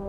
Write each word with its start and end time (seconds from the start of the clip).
De 0.00 0.06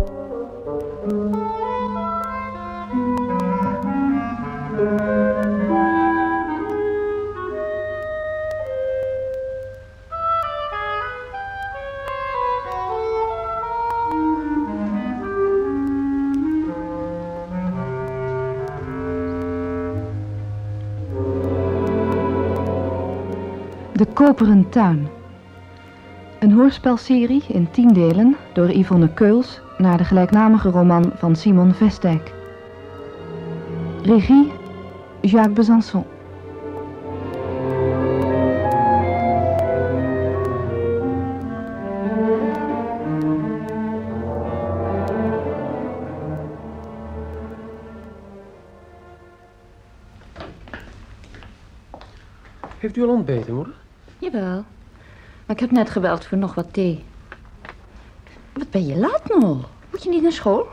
Koperen 24.14 24.70
Tuin. 24.70 25.08
Een 26.40 26.52
hoorspelserie 26.52 27.44
in 27.48 27.72
tien 27.72 27.94
delen 27.94 28.36
door 28.54 28.70
Yvonne 28.70 29.14
Keuls 29.14 29.62
naar 29.82 29.98
de 29.98 30.04
gelijknamige 30.04 30.70
roman 30.70 31.12
van 31.16 31.36
Simon 31.36 31.74
Vestdijk. 31.74 32.34
Regie 34.04 34.52
Jacques 35.22 35.54
Besançon. 35.54 36.06
Heeft 52.78 52.98
u 52.98 53.02
al 53.02 53.10
ontbeten, 53.10 53.54
moeder? 53.54 53.74
Jawel. 54.20 54.64
Maar 55.46 55.56
ik 55.56 55.60
heb 55.60 55.72
net 55.72 55.90
gebeld 55.90 56.26
voor 56.26 56.38
nog 56.38 56.56
wat 56.56 56.74
thee. 56.74 57.04
Wat 58.54 58.70
ben 58.70 58.86
je 58.86 58.98
laat 58.98 59.40
nog? 59.40 59.70
Moet 60.02 60.10
je 60.10 60.16
niet 60.16 60.26
naar 60.26 60.38
school? 60.38 60.68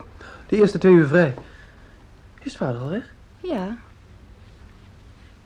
De 0.46 0.56
eerste 0.56 0.78
twee 0.78 0.92
uur 0.92 1.06
vrij. 1.06 1.34
Is 2.42 2.56
vader 2.56 2.80
al 2.80 2.88
weg? 2.88 3.12
Ja. 3.40 3.76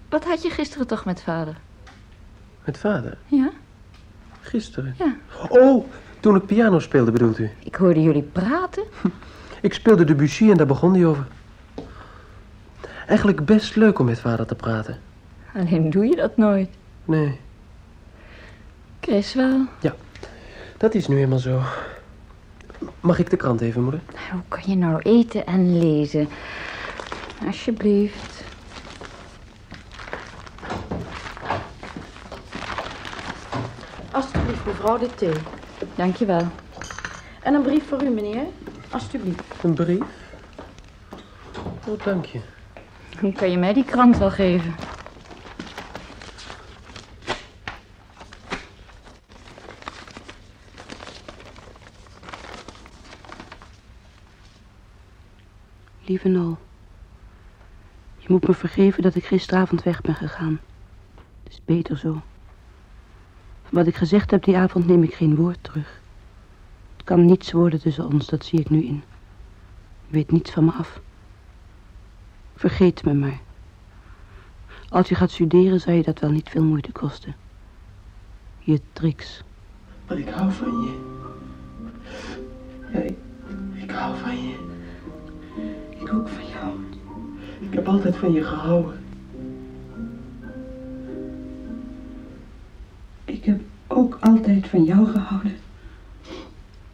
Wat 0.08 0.24
had 0.24 0.42
je 0.42 0.50
gisteren 0.50 0.86
toch 0.86 1.04
met 1.04 1.22
vader? 1.22 1.56
Met 2.64 2.78
vader? 2.78 3.18
Ja? 3.26 3.50
Gisteren? 4.40 4.94
Ja. 4.98 5.16
Oh, 5.48 5.86
toen 6.20 6.36
ik 6.36 6.46
piano 6.46 6.78
speelde 6.78 7.10
bedoelt 7.10 7.38
u? 7.38 7.50
Ik 7.58 7.74
hoorde 7.74 8.02
jullie 8.02 8.22
praten. 8.22 8.84
Ik 9.60 9.74
speelde 9.74 10.04
Debussy 10.04 10.50
en 10.50 10.56
daar 10.56 10.66
begon 10.66 10.94
hij 10.94 11.06
over. 11.06 11.26
Eigenlijk 13.06 13.44
best 13.44 13.76
leuk 13.76 13.98
om 13.98 14.06
met 14.06 14.20
vader 14.20 14.46
te 14.46 14.54
praten. 14.54 14.98
Alleen 15.54 15.90
doe 15.90 16.06
je 16.06 16.16
dat 16.16 16.36
nooit. 16.36 16.70
Nee, 17.04 17.40
Chris 19.00 19.34
wel. 19.34 19.66
dat 20.76 20.94
is 20.94 21.08
nu 21.08 21.18
eenmaal 21.18 21.38
zo. 21.38 21.62
Mag 23.02 23.18
ik 23.18 23.30
de 23.30 23.36
krant 23.36 23.60
even, 23.60 23.82
moeder? 23.82 24.00
Hoe 24.32 24.42
kan 24.48 24.62
je 24.66 24.76
nou 24.76 25.00
eten 25.02 25.46
en 25.46 25.78
lezen? 25.78 26.28
Alsjeblieft. 27.46 28.44
Alsjeblieft, 34.10 34.66
mevrouw, 34.66 34.98
de 34.98 35.14
thee. 35.14 35.32
Dankjewel. 35.94 36.46
En 37.42 37.54
een 37.54 37.62
brief 37.62 37.88
voor 37.88 38.02
u, 38.02 38.08
meneer. 38.08 38.44
Alsjeblieft. 38.90 39.42
Een 39.62 39.74
brief? 39.74 40.04
Oh, 41.88 42.04
dank 42.04 42.24
je. 42.24 42.40
Hoe 43.20 43.32
kan 43.32 43.50
je 43.50 43.58
mij 43.58 43.72
die 43.72 43.84
krant 43.84 44.18
wel 44.18 44.30
geven? 44.30 44.74
Lieve 56.12 56.28
Nol, 56.28 56.56
je 58.18 58.26
moet 58.28 58.46
me 58.46 58.54
vergeven 58.54 59.02
dat 59.02 59.14
ik 59.14 59.24
gisteravond 59.24 59.82
weg 59.82 60.00
ben 60.00 60.14
gegaan. 60.14 60.60
Het 61.42 61.52
is 61.52 61.60
beter 61.64 61.98
zo. 61.98 62.22
Wat 63.70 63.86
ik 63.86 63.96
gezegd 63.96 64.30
heb 64.30 64.44
die 64.44 64.56
avond 64.56 64.86
neem 64.86 65.02
ik 65.02 65.14
geen 65.14 65.36
woord 65.36 65.58
terug. 65.60 66.00
Het 66.96 67.04
kan 67.04 67.24
niets 67.24 67.52
worden 67.52 67.80
tussen 67.80 68.06
ons, 68.06 68.26
dat 68.26 68.44
zie 68.44 68.60
ik 68.60 68.70
nu 68.70 68.84
in. 68.84 69.02
Je 70.06 70.12
weet 70.12 70.30
niets 70.30 70.50
van 70.50 70.64
me 70.64 70.72
af. 70.72 71.00
Vergeet 72.54 73.04
me 73.04 73.14
maar. 73.14 73.40
Als 74.88 75.08
je 75.08 75.14
gaat 75.14 75.30
studeren, 75.30 75.80
zou 75.80 75.96
je 75.96 76.02
dat 76.02 76.18
wel 76.18 76.30
niet 76.30 76.48
veel 76.48 76.64
moeite 76.64 76.92
kosten. 76.92 77.36
Je 78.58 78.80
tricks. 78.92 79.42
Maar 80.06 80.18
ik 80.18 80.28
hou 80.28 80.52
van 80.52 80.80
je. 80.80 81.00
Ik 83.74 83.90
hou 83.90 84.16
van 84.16 84.42
je. 84.42 84.71
Ik 86.12 86.18
ook 86.18 86.28
van 86.28 86.46
jou. 86.46 86.78
Ik 87.60 87.72
heb 87.72 87.88
altijd 87.88 88.16
van 88.16 88.32
je 88.32 88.44
gehouden. 88.44 89.04
Ik 93.24 93.44
heb 93.44 93.60
ook 93.86 94.18
altijd 94.20 94.68
van 94.68 94.84
jou 94.84 95.06
gehouden. 95.06 95.56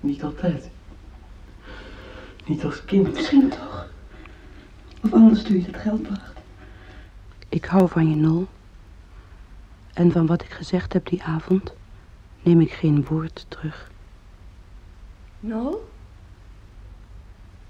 Niet 0.00 0.22
altijd. 0.22 0.70
Niet 2.46 2.64
als 2.64 2.84
kind. 2.84 3.12
Misschien 3.12 3.48
toch. 3.48 3.88
Of 5.02 5.12
anders 5.12 5.44
doe 5.44 5.60
je 5.60 5.66
het 5.66 5.76
geld 5.76 6.02
bracht. 6.02 6.32
Ik 7.48 7.64
hou 7.64 7.88
van 7.88 8.10
je, 8.10 8.16
Nol. 8.16 8.46
En 9.92 10.12
van 10.12 10.26
wat 10.26 10.42
ik 10.42 10.50
gezegd 10.50 10.92
heb 10.92 11.06
die 11.08 11.22
avond, 11.22 11.74
neem 12.42 12.60
ik 12.60 12.72
geen 12.72 13.04
woord 13.04 13.46
terug. 13.48 13.90
Nol? 15.40 15.88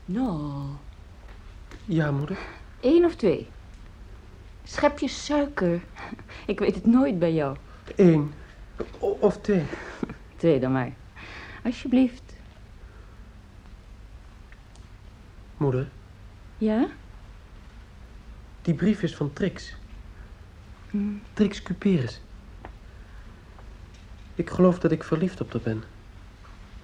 Nol. 0.04 0.78
Ja, 1.90 2.10
moeder. 2.10 2.38
Eén 2.80 3.04
of 3.04 3.14
twee? 3.16 3.48
Schepje 4.64 5.08
suiker. 5.08 5.80
Ik 6.46 6.58
weet 6.58 6.74
het 6.74 6.86
nooit 6.86 7.18
bij 7.18 7.32
jou. 7.32 7.56
Eén. 7.96 8.32
Of 8.98 9.38
twee. 9.38 9.64
Twee 10.36 10.60
dan 10.60 10.72
maar. 10.72 10.92
Alsjeblieft. 11.64 12.22
Moeder, 15.56 15.88
Ja? 16.58 16.86
die 18.62 18.74
brief 18.74 19.02
is 19.02 19.16
van 19.16 19.32
Trix. 19.32 19.76
Hm. 20.90 20.98
Trix 21.32 21.62
Cuperus. 21.62 22.20
Ik 24.34 24.50
geloof 24.50 24.78
dat 24.78 24.92
ik 24.92 25.04
verliefd 25.04 25.40
op 25.40 25.52
haar 25.52 25.62
ben. 25.62 25.82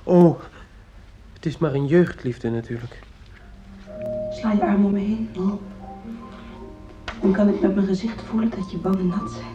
Oh, 0.02 0.40
het 1.32 1.46
is 1.46 1.58
maar 1.58 1.74
een 1.74 1.86
jeugdliefde 1.86 2.50
natuurlijk. 2.50 2.98
Sla 4.34 4.52
je 4.52 4.62
arm 4.62 4.84
om 4.84 4.92
me 4.92 4.98
heen, 4.98 5.28
Nol. 5.34 5.62
Dan 7.20 7.32
kan 7.32 7.48
ik 7.48 7.60
met 7.60 7.74
mijn 7.74 7.86
gezicht 7.86 8.22
voelen 8.22 8.50
dat 8.50 8.70
je 8.70 8.80
wangen 8.80 9.06
nat 9.06 9.30
zijn. 9.30 9.54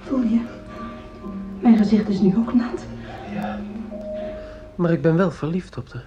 Voel 0.00 0.22
je? 0.22 0.40
Mijn 1.60 1.76
gezicht 1.76 2.08
is 2.08 2.20
nu 2.20 2.36
ook 2.36 2.54
nat. 2.54 2.84
Ja. 3.34 3.60
Maar 4.74 4.92
ik 4.92 5.02
ben 5.02 5.16
wel 5.16 5.30
verliefd 5.30 5.76
op 5.76 5.92
haar. 5.92 6.06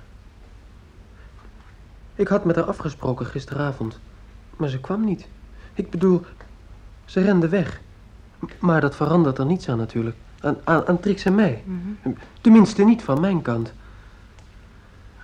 Ik 2.16 2.28
had 2.28 2.46
met 2.46 2.56
haar 2.56 2.66
afgesproken 2.66 3.26
gisteravond. 3.26 4.00
Maar 4.58 4.70
ze 4.70 4.80
kwam 4.80 5.06
niet. 5.06 5.28
Ik 5.74 5.90
bedoel, 5.90 6.22
ze 7.06 7.22
rende 7.22 7.50
weg. 7.50 7.82
Maar 8.60 8.82
dat 8.82 8.96
verandert 8.96 9.38
er 9.38 9.46
niets 9.46 9.70
aan 9.70 9.78
natuurlijk. 9.78 10.16
Aan, 10.40 10.58
aan, 10.64 10.88
aan 10.88 11.00
Trix 11.00 11.26
en 11.26 11.36
mij. 11.36 11.64
Tenminste 12.42 12.84
niet 12.84 13.04
van 13.04 13.20
mijn 13.20 13.42
kant. 13.42 13.74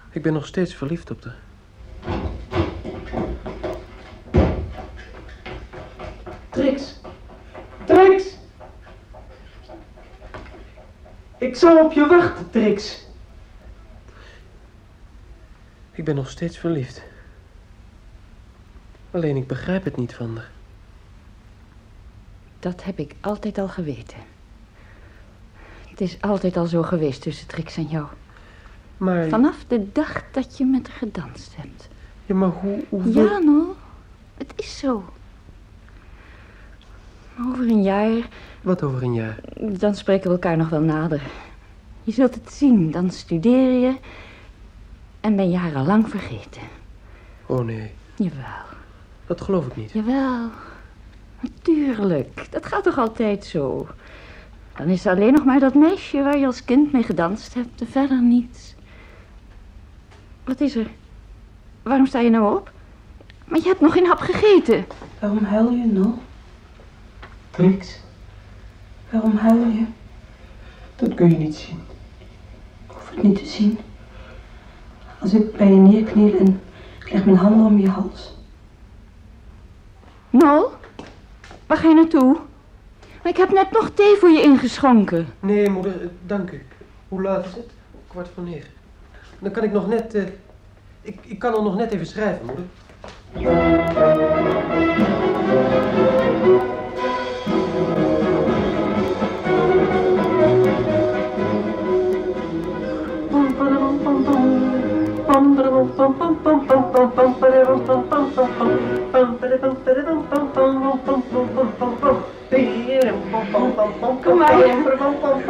Ik 0.10 0.22
ben 0.22 0.34
nog 0.34 0.46
steeds 0.46 0.74
verliefd 0.74 1.12
op 1.12 1.24
haar. 1.24 1.38
Trix! 6.50 7.00
Trix! 7.86 8.38
Ik 11.56 11.62
zou 11.62 11.84
op 11.86 11.92
je 11.92 12.08
wachten, 12.08 12.50
Trix. 12.50 13.06
Ik 15.92 16.04
ben 16.06 16.16
nog 16.16 16.30
steeds 16.30 16.58
verliefd. 16.58 17.04
Alleen 19.12 19.36
ik 19.36 19.48
begrijp 19.48 19.84
het 19.84 19.98
niet 19.98 20.14
van 20.14 20.36
haar. 20.36 20.52
Dat 22.60 22.84
heb 22.84 23.00
ik 23.00 23.16
altijd 23.22 23.58
al 23.58 23.68
geweten. 23.68 24.18
Het 25.90 26.02
is 26.02 26.22
altijd 26.22 26.58
al 26.58 26.66
zo 26.66 26.82
geweest 26.82 27.22
tussen 27.22 27.48
Trix 27.48 27.78
en 27.78 27.88
jou. 27.88 28.06
Maar, 28.98 29.30
Vanaf 29.30 29.66
de 29.68 29.92
dag 29.92 30.24
dat 30.32 30.58
je 30.58 30.66
met 30.66 30.88
haar 30.88 30.98
gedanst 30.98 31.56
hebt. 31.56 31.88
ja, 32.26 32.36
maar 32.36 32.50
hoe... 32.50 32.84
hoe 32.90 33.12
Ja, 33.12 33.38
no. 33.38 33.76
Het 34.38 34.54
is 34.56 34.78
zo. 34.78 35.14
Over 37.40 37.70
een 37.70 37.84
jaar, 37.84 38.28
Wat 38.62 38.84
over 38.84 39.04
een 39.04 39.14
jaar? 39.14 39.40
dan 39.60 39.96
spreken 39.96 40.28
we 40.28 40.34
elkaar 40.34 40.58
nog 40.58 40.70
wel 40.70 40.82
nader. 40.82 41.22
Je 42.04 42.12
zult 42.12 42.36
het 42.36 42.54
zien, 42.54 42.92
dan 42.92 43.10
studeer 43.12 43.72
je 43.80 43.96
en 45.20 45.36
ben 45.36 45.50
je 45.50 45.58
haar 45.58 45.76
al 45.76 45.86
lang 45.86 46.10
vergeten. 46.10 46.62
Oh 47.46 47.66
nee, 47.66 47.92
Jawel, 48.16 48.66
dat 49.28 49.42
geloof 49.42 49.66
ik 49.68 49.76
niet. 49.76 49.92
jawel. 49.92 50.50
Natuurlijk, 51.40 52.48
dat 52.52 52.66
gaat 52.66 52.84
toch 52.84 52.98
altijd 52.98 53.46
zo. 53.46 53.88
Dan 54.78 54.88
is 54.88 55.06
er 55.06 55.12
alleen 55.16 55.34
nog 55.34 55.46
maar 55.46 55.60
dat 55.60 55.74
meisje 55.74 56.24
waar 56.24 56.38
je 56.38 56.46
als 56.46 56.66
kind 56.66 56.92
mee 56.92 57.04
gedanst 57.04 57.54
hebt 57.54 57.82
en 57.82 57.88
verder 57.88 58.22
niets. 58.22 58.76
Wat 60.44 60.62
is 60.62 60.76
er? 60.76 60.88
Waarom 61.84 62.06
sta 62.06 62.20
je 62.20 62.30
nou 62.30 62.56
op? 62.56 62.72
Maar 63.48 63.60
je 63.60 63.68
hebt 63.68 63.82
nog 63.82 63.94
geen 63.94 64.06
hap 64.06 64.20
gegeten. 64.20 64.86
Waarom 65.20 65.44
huil 65.44 65.70
je, 65.72 65.86
Nol? 65.86 66.14
Niks. 67.58 68.00
Waarom 69.10 69.38
huil 69.38 69.68
je? 69.68 69.86
Dat 70.96 71.14
kun 71.14 71.30
je 71.30 71.38
niet 71.38 71.56
zien. 71.56 71.80
Ik 72.88 72.92
hoef 72.96 73.10
het 73.10 73.24
niet 73.24 73.38
te 73.38 73.46
zien. 73.46 73.78
Als 75.20 75.34
ik 75.34 75.58
bij 75.58 75.68
je 75.68 75.74
neerkniel 75.76 76.38
en 76.38 76.62
ik 77.00 77.12
leg 77.12 77.26
mijn 77.26 77.38
handen 77.38 77.66
om 77.66 77.80
je 77.80 77.90
hals. 77.90 78.34
Nol, 80.30 80.70
waar 81.68 81.78
ga 81.78 81.88
je 81.88 81.94
naartoe? 81.96 82.38
Maar 83.24 83.32
ik 83.32 83.38
heb 83.38 83.52
net 83.52 83.72
nog 83.72 83.92
thee 83.94 84.16
voor 84.16 84.30
je 84.30 84.42
ingeschonken. 84.42 85.28
Nee, 85.40 85.70
moeder, 85.70 86.02
eh, 86.02 86.08
dank 86.26 86.52
u. 86.52 86.66
Hoe 87.08 87.22
laat 87.22 87.46
is 87.46 87.54
het? 87.56 87.72
Kwart 88.08 88.30
voor 88.34 88.44
negen. 88.44 88.70
Dan 89.40 89.52
kan 89.52 89.64
ik 89.64 89.72
nog 89.72 89.88
net... 89.88 90.14
eh, 90.14 90.24
ik, 91.02 91.20
ik 91.22 91.40
kan 91.40 91.54
er 91.56 91.64
nog 91.64 91.76
net 91.76 91.92
even 91.92 92.06
schrijven, 92.06 92.46
moeder. 92.46 92.66
Kom 105.96 106.16
maar, 114.38 114.56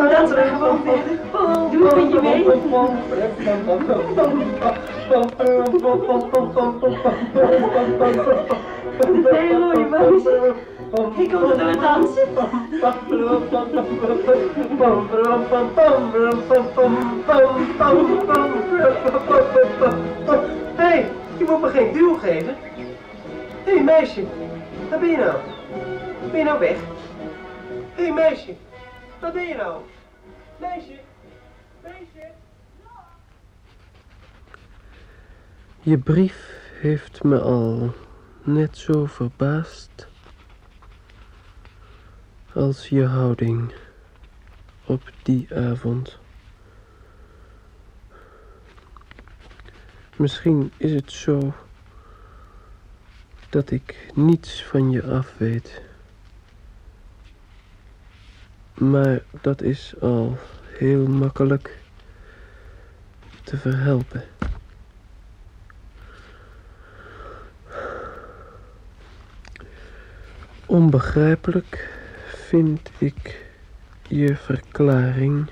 dans 0.10 0.32
er 0.32 0.46
gewoon 0.46 0.80
verder. 0.86 1.20
Doe 1.72 1.96
met 1.96 2.12
je 2.12 2.20
mee. 2.22 2.46
Nee, 9.32 9.54
Roy, 9.54 9.90
waar 9.90 10.14
is 10.14 10.24
het? 10.24 10.75
Ik 10.96 11.32
dat 11.32 11.56
we 11.56 11.78
dansen. 11.82 12.28
Hé, 20.76 20.84
hey, 20.84 21.12
je 21.38 21.46
moet 21.50 21.62
me 21.62 21.70
geen 21.70 21.94
duw 21.94 22.18
geven. 22.18 22.56
Hé, 23.64 23.74
hey, 23.74 23.84
meisje, 23.84 24.24
waar 24.90 25.00
ben 25.00 25.10
je 25.10 25.18
nou? 25.18 25.36
Ben 26.32 26.40
je 26.40 26.44
nou 26.44 26.60
weg? 26.60 26.78
Hé, 27.96 28.04
hey, 28.04 28.14
meisje, 28.14 28.56
waar 29.20 29.32
ben 29.32 29.48
je 29.48 29.56
nou? 29.56 29.82
Meisje, 30.58 31.00
meisje. 31.84 32.32
Je 35.82 35.98
brief 35.98 36.50
heeft 36.82 37.24
me 37.24 37.40
al 37.40 37.94
net 38.44 38.78
zo 38.78 39.06
verbaasd 39.06 40.08
als 42.56 42.90
je 42.90 43.06
houding 43.06 43.74
op 44.86 45.12
die 45.24 45.56
avond. 45.56 46.20
Misschien 50.16 50.72
is 50.78 50.92
het 50.92 51.12
zo 51.12 51.54
dat 53.50 53.72
ik 53.72 54.12
niets 54.14 54.64
van 54.64 54.92
je 54.92 55.04
af 55.04 55.38
weet. 55.38 55.82
Maar 58.74 59.24
dat 59.42 59.62
is 59.62 59.94
al 60.02 60.38
heel 60.66 61.08
makkelijk 61.08 61.80
te 63.44 63.58
verhelpen. 63.58 64.24
Onbegrijpelijk 70.66 72.04
vind 72.56 72.92
ik 72.98 73.46
je 74.08 74.36
verklaring 74.36 75.50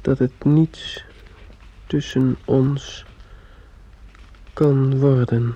dat 0.00 0.18
het 0.18 0.44
niets 0.44 1.04
tussen 1.86 2.36
ons 2.44 3.04
kan 4.52 4.98
worden. 4.98 5.54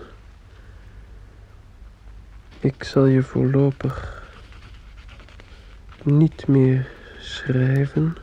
Ik 2.60 2.84
zal 2.84 3.06
je 3.06 3.22
voorlopig 3.22 4.22
niet 6.02 6.46
meer 6.46 6.88
schrijven. 7.18 8.16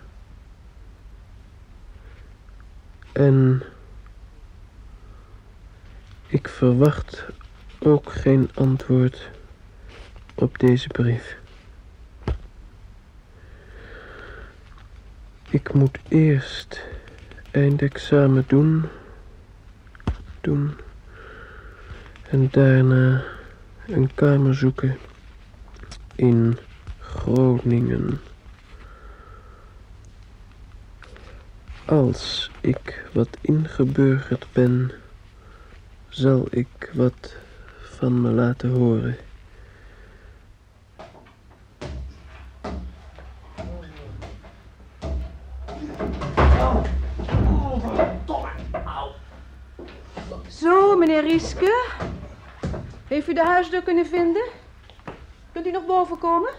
En 3.12 3.64
ik 6.28 6.48
verwacht 6.48 7.26
ook 7.80 8.12
geen 8.12 8.50
antwoord 8.54 9.30
op 10.36 10.60
deze 10.60 10.88
brief. 10.88 11.39
Ik 15.52 15.74
moet 15.74 16.00
eerst 16.08 16.84
eindexamen 17.52 18.44
doen, 18.48 18.86
doen 20.42 20.74
en 22.30 22.48
daarna 22.52 23.24
een 23.88 24.14
kamer 24.14 24.56
zoeken 24.56 24.98
in 26.16 26.58
Groningen. 27.00 28.20
Als 31.86 32.52
ik 32.62 33.10
wat 33.14 33.38
ingeburgerd 33.42 34.48
ben, 34.52 34.92
zal 36.10 36.48
ik 36.50 36.92
wat 36.94 37.36
van 37.82 38.22
me 38.22 38.30
laten 38.30 38.70
horen. 38.70 39.18
Rieske. 51.30 51.86
Heeft 53.08 53.28
u 53.28 53.34
de 53.34 53.44
huisdeur 53.44 53.84
kunnen 53.84 54.06
vinden? 54.06 54.44
Kunt 55.52 55.68
u 55.68 55.72
nog 55.72 55.86
boven 55.86 56.18
komen? 56.18 56.52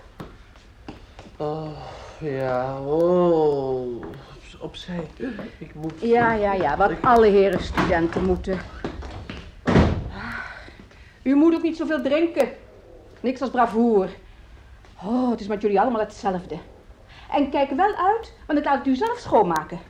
Oh, 1.36 1.68
ja, 2.18 2.80
oh. 2.80 4.04
Opzij. 4.60 5.06
Ik 5.58 5.74
moet... 5.74 5.92
Ja, 6.00 6.32
ja, 6.32 6.52
ja, 6.52 6.76
wat 6.76 6.92
alle 7.02 7.26
heren 7.26 7.60
studenten 7.60 8.24
moeten. 8.24 8.58
U 11.22 11.34
moet 11.34 11.54
ook 11.54 11.62
niet 11.62 11.76
zoveel 11.76 12.02
drinken. 12.02 12.48
Niks 13.20 13.40
als 13.40 13.50
bravoer. 13.50 14.08
Oh, 15.02 15.30
het 15.30 15.40
is 15.40 15.46
met 15.46 15.62
jullie 15.62 15.80
allemaal 15.80 16.00
hetzelfde. 16.00 16.58
En 17.30 17.50
kijk 17.50 17.70
wel 17.70 17.94
uit, 17.94 18.34
want 18.46 18.58
het 18.58 18.68
laat 18.68 18.86
u 18.86 18.94
zelf 18.94 19.18
schoonmaken. 19.18 19.89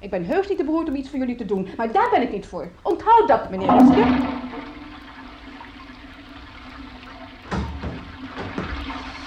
Ik 0.00 0.10
ben 0.10 0.24
heus 0.24 0.48
niet 0.48 0.58
te 0.58 0.64
beroerd 0.64 0.88
om 0.88 0.94
iets 0.94 1.10
voor 1.10 1.18
jullie 1.18 1.36
te 1.36 1.44
doen, 1.44 1.68
maar 1.76 1.92
daar 1.92 2.10
ben 2.10 2.22
ik 2.22 2.32
niet 2.32 2.46
voor. 2.46 2.68
Onthoud 2.82 3.28
dat, 3.28 3.50
meneer 3.50 3.70
Rieske. 3.70 3.96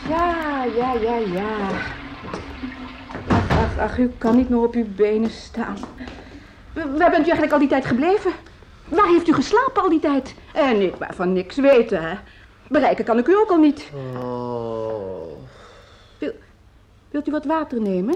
Ja, 0.10 0.64
ja, 0.64 0.94
ja, 0.94 1.16
ja. 1.16 1.68
Ach, 3.28 3.50
ach, 3.50 3.78
ach, 3.78 3.98
u 3.98 4.12
kan 4.18 4.36
niet 4.36 4.50
meer 4.50 4.60
op 4.60 4.74
uw 4.74 4.86
benen 4.96 5.30
staan. 5.30 5.78
Waar 6.74 7.10
bent 7.10 7.26
u 7.26 7.30
eigenlijk 7.30 7.52
al 7.52 7.60
die 7.60 7.68
tijd 7.68 7.86
gebleven? 7.86 8.32
Waar 8.88 9.08
heeft 9.08 9.28
u 9.28 9.34
geslapen 9.34 9.82
al 9.82 9.90
die 9.90 10.00
tijd? 10.00 10.36
En 10.54 10.82
ik 10.82 10.98
maar 11.00 11.16
van 11.16 11.34
niks 11.34 11.56
weten, 11.56 12.04
hè. 12.04 12.16
Bereiken 12.68 13.06
kan 13.06 13.18
ik 13.18 13.28
u 13.28 13.36
ook 13.38 13.50
al 13.50 13.58
niet. 13.58 13.90
Oh. 14.16 15.22
Wilt 17.10 17.28
u 17.28 17.32
wat 17.32 17.46
water 17.46 17.82
nemen? 17.82 18.16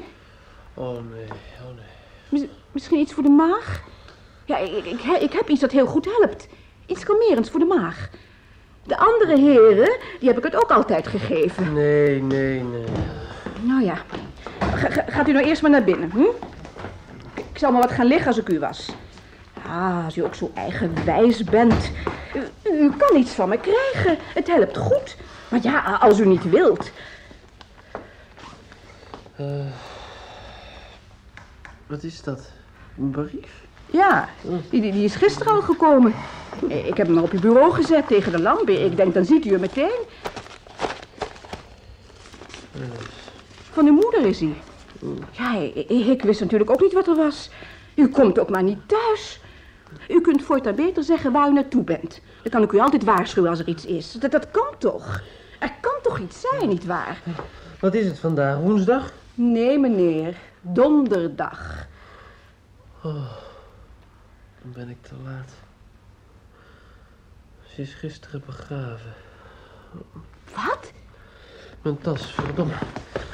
Oh 0.74 0.92
nee, 0.92 1.28
oh 1.62 1.76
nee. 1.76 1.95
Mis- 2.30 2.46
misschien 2.72 3.00
iets 3.00 3.14
voor 3.14 3.24
de 3.24 3.30
maag? 3.30 3.82
Ja, 4.46 4.58
ik, 4.58 4.86
ik, 4.86 5.02
ik 5.22 5.34
heb 5.34 5.50
iets 5.50 5.62
dat 5.62 5.72
heel 5.72 5.86
goed 5.86 6.06
helpt. 6.20 6.48
Iets 6.86 7.04
kalmerends 7.04 7.50
voor 7.50 7.60
de 7.60 7.66
maag. 7.66 8.10
De 8.84 8.98
andere 8.98 9.38
heren, 9.40 9.98
die 10.20 10.28
heb 10.30 10.38
ik 10.38 10.44
het 10.44 10.56
ook 10.56 10.72
altijd 10.72 11.08
gegeven. 11.08 11.74
Nee, 11.74 12.22
nee, 12.22 12.64
nee. 12.64 12.84
Nou 13.62 13.84
ja, 13.84 13.96
Ga- 14.60 14.90
ga- 14.90 15.06
gaat 15.08 15.28
u 15.28 15.32
nou 15.32 15.46
eerst 15.46 15.62
maar 15.62 15.72
naar 15.72 15.84
binnen, 15.84 16.10
hm? 16.12 16.22
Ik- 17.34 17.44
zal 17.58 17.72
maar 17.72 17.82
wat 17.82 17.92
gaan 17.92 18.06
liggen 18.06 18.28
als 18.28 18.38
ik 18.38 18.50
u 18.50 18.60
was. 18.60 18.90
Ah, 19.68 20.06
als 20.06 20.18
u 20.18 20.24
ook 20.24 20.36
zo 20.36 20.52
eigenwijs 20.54 21.44
bent. 21.44 21.92
U, 22.36 22.40
u 22.72 22.92
kan 22.98 23.18
iets 23.18 23.32
van 23.32 23.50
me 23.50 23.58
krijgen. 23.60 24.18
Het 24.34 24.48
helpt 24.48 24.78
goed. 24.78 25.16
Maar 25.50 25.60
ja, 25.64 25.98
als 26.02 26.20
u 26.20 26.26
niet 26.26 26.50
wilt. 26.50 26.92
Wat 31.88 32.04
is 32.04 32.22
dat? 32.22 32.52
Een 32.98 33.10
brief? 33.10 33.64
Ja, 33.86 34.30
die, 34.70 34.82
die, 34.82 34.92
die 34.92 35.04
is 35.04 35.16
gisteren 35.16 35.54
al 35.54 35.62
gekomen. 35.62 36.14
Ik 36.68 36.98
heb 36.98 37.08
hem 37.08 37.18
op 37.18 37.32
uw 37.32 37.40
bureau 37.40 37.72
gezet 37.74 38.08
tegen 38.08 38.32
de 38.32 38.42
lamp. 38.42 38.70
Ik 38.70 38.96
denk, 38.96 39.14
dan 39.14 39.26
ziet 39.26 39.46
u 39.46 39.50
hem 39.50 39.60
meteen. 39.60 40.00
Van 43.72 43.86
uw 43.86 43.94
moeder 43.94 44.26
is 44.26 44.40
hij. 44.40 44.54
Ja, 45.32 45.56
ik, 45.58 45.90
ik 45.90 46.22
wist 46.22 46.40
natuurlijk 46.40 46.70
ook 46.70 46.82
niet 46.82 46.94
wat 46.94 47.08
er 47.08 47.16
was. 47.16 47.50
U 47.96 48.08
komt 48.08 48.40
ook 48.40 48.50
maar 48.50 48.64
niet 48.64 48.80
thuis. 48.86 49.40
U 50.08 50.22
kunt 50.22 50.44
voortaan 50.44 50.76
beter 50.76 51.04
zeggen 51.04 51.32
waar 51.32 51.50
u 51.50 51.54
naartoe 51.54 51.84
bent. 51.84 52.22
Dan 52.42 52.52
kan 52.52 52.64
ik 52.64 52.72
u 52.72 52.80
altijd 52.80 53.04
waarschuwen 53.04 53.50
als 53.50 53.60
er 53.60 53.68
iets 53.68 53.86
is. 53.86 54.12
Dat, 54.12 54.32
dat 54.32 54.52
kan 54.52 54.74
toch? 54.78 55.22
Er 55.60 55.72
kan 55.82 55.96
toch 56.04 56.20
iets 56.20 56.42
zijn, 56.50 56.70
nietwaar? 56.70 57.22
Wat 57.80 57.94
is 57.94 58.06
het 58.06 58.20
vandaag? 58.20 58.58
Woensdag? 58.58 59.14
Nee, 59.34 59.80
meneer. 59.80 60.36
Donderdag. 60.74 61.88
Oh, 63.04 63.32
dan 64.62 64.72
ben 64.74 64.90
ik 64.90 65.02
te 65.02 65.14
laat. 65.24 65.50
Ze 67.76 67.82
is 67.82 67.94
gisteren 67.94 68.42
begraven. 68.46 69.14
Wat? 70.56 70.92
Mijn 71.82 71.98
tas, 71.98 72.32
verdomme. 72.32 72.74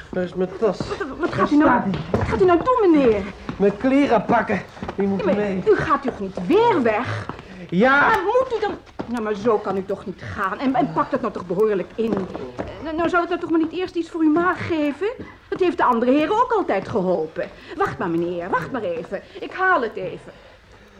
Waar 0.09 0.23
is 0.23 0.33
mijn 0.33 0.49
tas? 0.59 0.77
Wat, 0.97 1.07
wat 1.19 1.33
gaat, 1.33 1.51
u 1.51 1.57
nou, 1.57 1.81
wat 2.11 2.21
gaat 2.21 2.41
u 2.41 2.45
nou 2.45 2.59
doen, 2.63 2.91
meneer? 2.91 3.23
Mijn 3.57 3.77
kleren 3.77 4.25
pakken. 4.25 4.61
Die 4.95 5.07
moeten 5.07 5.29
Ja, 5.29 5.35
mee. 5.35 5.63
u 5.67 5.75
gaat 5.75 6.01
toch 6.03 6.19
niet 6.19 6.45
weer 6.47 6.81
weg? 6.81 7.25
Ja! 7.69 7.99
Maar 8.07 8.21
moet 8.23 8.53
u 8.57 8.59
dan... 8.61 8.77
Nou, 9.11 9.23
maar 9.23 9.35
zo 9.35 9.57
kan 9.57 9.77
u 9.77 9.85
toch 9.85 10.05
niet 10.05 10.21
gaan. 10.21 10.59
En, 10.59 10.75
en 10.75 10.93
pak 10.93 11.11
dat 11.11 11.21
nou 11.21 11.33
toch 11.33 11.45
behoorlijk 11.45 11.91
in. 11.95 12.13
Eh, 12.13 12.93
Nou 12.95 13.09
zou 13.09 13.21
het 13.21 13.29
nou 13.29 13.39
toch 13.41 13.49
maar 13.49 13.59
niet 13.59 13.71
eerst 13.71 13.95
iets 13.95 14.09
voor 14.09 14.21
uw 14.21 14.31
maag 14.31 14.67
geven? 14.67 15.07
Dat 15.49 15.59
heeft 15.59 15.77
de 15.77 15.83
andere 15.83 16.11
heren 16.11 16.41
ook 16.43 16.51
altijd 16.51 16.87
geholpen. 16.87 17.49
Wacht 17.77 17.97
maar, 17.97 18.09
meneer. 18.09 18.49
Wacht 18.49 18.71
maar 18.71 18.81
even. 18.81 19.21
Ik 19.39 19.51
haal 19.51 19.81
het 19.81 19.95
even. 19.95 20.31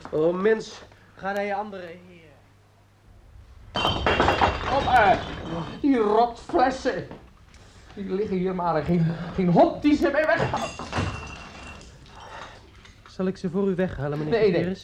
Oh, 0.10 0.34
mens. 0.42 0.82
Ga 1.16 1.32
naar 1.32 1.44
je 1.44 1.56
andere 1.56 1.84
heer. 1.86 2.20
Kom 4.70 4.88
uit. 4.88 5.20
Die 5.82 5.98
rotflessen. 5.98 7.08
Die 7.94 8.10
liggen 8.14 8.38
hier 8.38 8.56
maar 8.56 8.76
en 8.76 8.84
geen, 8.84 9.06
geen 9.36 9.50
hond 9.50 9.82
die 9.82 9.96
ze 9.96 10.10
mee 10.14 10.26
weghaalt. 10.26 10.82
Zal 13.08 13.26
ik 13.26 13.38
ze 13.38 13.50
voor 13.50 13.68
u 13.70 13.76
weghalen, 13.76 14.18
meneer 14.18 14.40
Nee, 14.40 14.52
nee. 14.52 14.78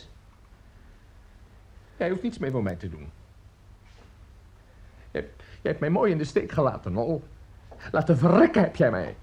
Jij 1.97 2.09
hoeft 2.09 2.21
niets 2.21 2.37
meer 2.37 2.51
voor 2.51 2.63
mij 2.63 2.75
te 2.75 2.89
doen. 2.89 3.11
Jij 5.67 5.75
hebt 5.75 5.87
mij 5.91 5.99
mooi 5.99 6.11
in 6.11 6.17
de 6.17 6.23
steek 6.23 6.51
gelaten, 6.51 6.93
Nol. 6.93 7.27
Laten 7.91 8.17
verrekken 8.17 8.61
heb 8.61 8.75
jij 8.75 8.91
mij. 8.91 9.17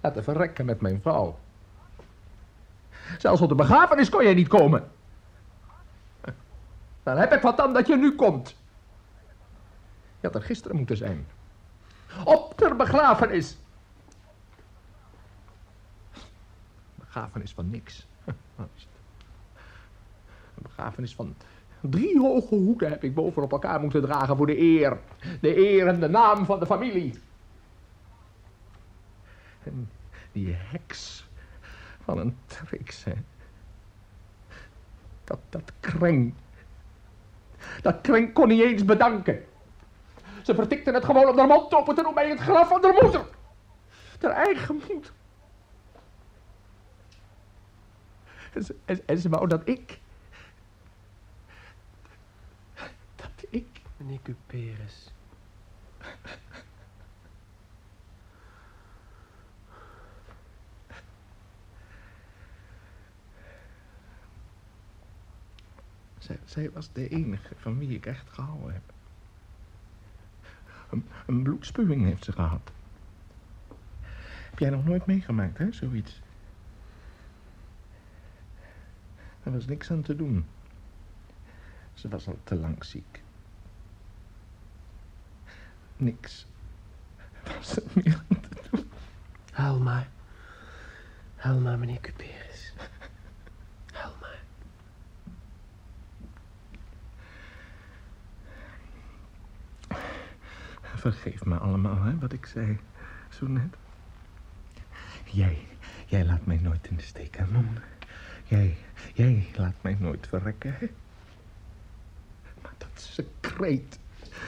Laten 0.00 0.24
verrekken 0.24 0.64
met 0.64 0.80
mijn 0.80 1.00
vrouw. 1.00 1.38
Zelfs 3.18 3.40
op 3.40 3.48
de 3.48 3.54
begrafenis 3.54 4.08
kon 4.08 4.22
jij 4.22 4.34
niet 4.34 4.48
komen. 4.48 4.90
Dan 7.02 7.16
heb 7.16 7.32
ik 7.32 7.42
wat 7.42 7.56
dan 7.56 7.72
dat 7.72 7.86
je 7.86 7.96
nu 7.96 8.14
komt. 8.14 8.56
Je 10.20 10.26
had 10.26 10.34
er 10.34 10.42
gisteren 10.42 10.76
moeten 10.76 10.96
zijn. 10.96 11.26
Op 12.24 12.58
de 12.58 12.74
begrafenis. 12.74 13.58
Begrafenis 16.94 17.52
van 17.52 17.70
niks. 17.70 18.06
Een 20.54 20.62
begrafenis 20.62 21.14
van 21.14 21.34
drie 21.90 22.18
hoge 22.18 22.54
hoeden 22.54 22.90
heb 22.90 23.04
ik 23.04 23.14
boven 23.14 23.42
op 23.42 23.52
elkaar 23.52 23.80
moeten 23.80 24.02
dragen 24.02 24.36
voor 24.36 24.46
de 24.46 24.58
eer. 24.58 24.98
De 25.40 25.56
eer 25.56 25.86
en 25.86 26.00
de 26.00 26.08
naam 26.08 26.44
van 26.44 26.58
de 26.58 26.66
familie. 26.66 27.20
En 29.62 29.90
die 30.32 30.56
heks 30.58 31.28
van 32.04 32.18
een 32.18 32.36
Trix. 32.46 33.04
Dat, 35.24 35.38
dat 35.48 35.72
kreng. 35.80 36.34
Dat 37.82 38.00
kreng 38.00 38.32
kon 38.32 38.48
niet 38.48 38.62
eens 38.62 38.84
bedanken. 38.84 39.44
Ze 40.42 40.54
vertikte 40.54 40.90
het 40.90 41.04
gewoon 41.04 41.28
om 41.28 41.38
haar 41.38 41.46
mond 41.46 41.74
open 41.74 41.94
te 41.94 42.02
doen 42.02 42.14
bij 42.14 42.28
het 42.28 42.40
graf 42.40 42.68
van 42.68 42.82
haar 42.82 43.02
moeder. 43.02 43.24
Haar 44.20 44.30
eigen 44.30 44.74
moeder. 44.88 45.12
En 48.52 48.62
ze, 48.62 48.76
en, 48.84 49.00
en 49.06 49.18
ze 49.18 49.28
wou 49.28 49.46
dat 49.46 49.68
ik... 49.68 50.00
Dat 53.16 53.44
ik... 54.10 54.22
Cuperus. 54.22 55.12
Zij, 66.18 66.38
zij 66.44 66.70
was 66.70 66.92
de 66.92 67.08
enige 67.08 67.54
van 67.56 67.78
wie 67.78 67.96
ik 67.96 68.06
echt 68.06 68.30
gehouden 68.30 68.72
heb. 68.72 68.92
Een, 70.90 71.06
een 71.26 71.42
bloedspuwing 71.42 72.04
heeft 72.04 72.24
ze 72.24 72.32
gehad. 72.32 72.72
Heb 74.50 74.58
jij 74.58 74.70
nog 74.70 74.84
nooit 74.84 75.06
meegemaakt, 75.06 75.58
hè, 75.58 75.72
zoiets? 75.72 76.20
Er 79.42 79.52
was 79.52 79.66
niks 79.66 79.90
aan 79.90 80.02
te 80.02 80.16
doen. 80.16 80.46
Ze 81.94 82.08
was 82.08 82.28
al 82.28 82.38
te 82.44 82.54
lang 82.56 82.84
ziek. 82.84 83.22
Niks 86.02 86.46
was 87.44 87.76
er 87.76 87.82
meer 87.94 88.22
aan 88.28 88.40
te 88.40 88.48
doen. 88.70 88.90
Huil 89.52 89.78
maar. 89.78 90.08
Huil 91.36 91.60
maar, 91.60 91.78
meneer. 91.78 92.00
Huil 93.92 94.14
maar. 94.20 94.42
Vergeef 100.82 101.44
me 101.44 101.56
allemaal, 101.56 102.02
hè, 102.02 102.18
wat 102.18 102.32
ik 102.32 102.46
zei. 102.46 102.78
Zo 103.28 103.46
net. 103.46 103.76
Jij, 105.24 105.66
jij 106.06 106.24
laat 106.24 106.46
mij 106.46 106.58
nooit 106.58 106.86
in 106.88 106.96
de 106.96 107.02
steek, 107.02 107.36
hè, 107.36 107.46
Mon. 107.46 107.78
Jij, 108.44 108.76
jij 109.14 109.48
laat 109.56 109.82
mij 109.82 109.96
nooit 110.00 110.26
verrekken, 110.26 110.74
hè. 110.78 110.86
Maar 112.62 112.74
dat 112.78 112.90
secreet, 112.94 113.98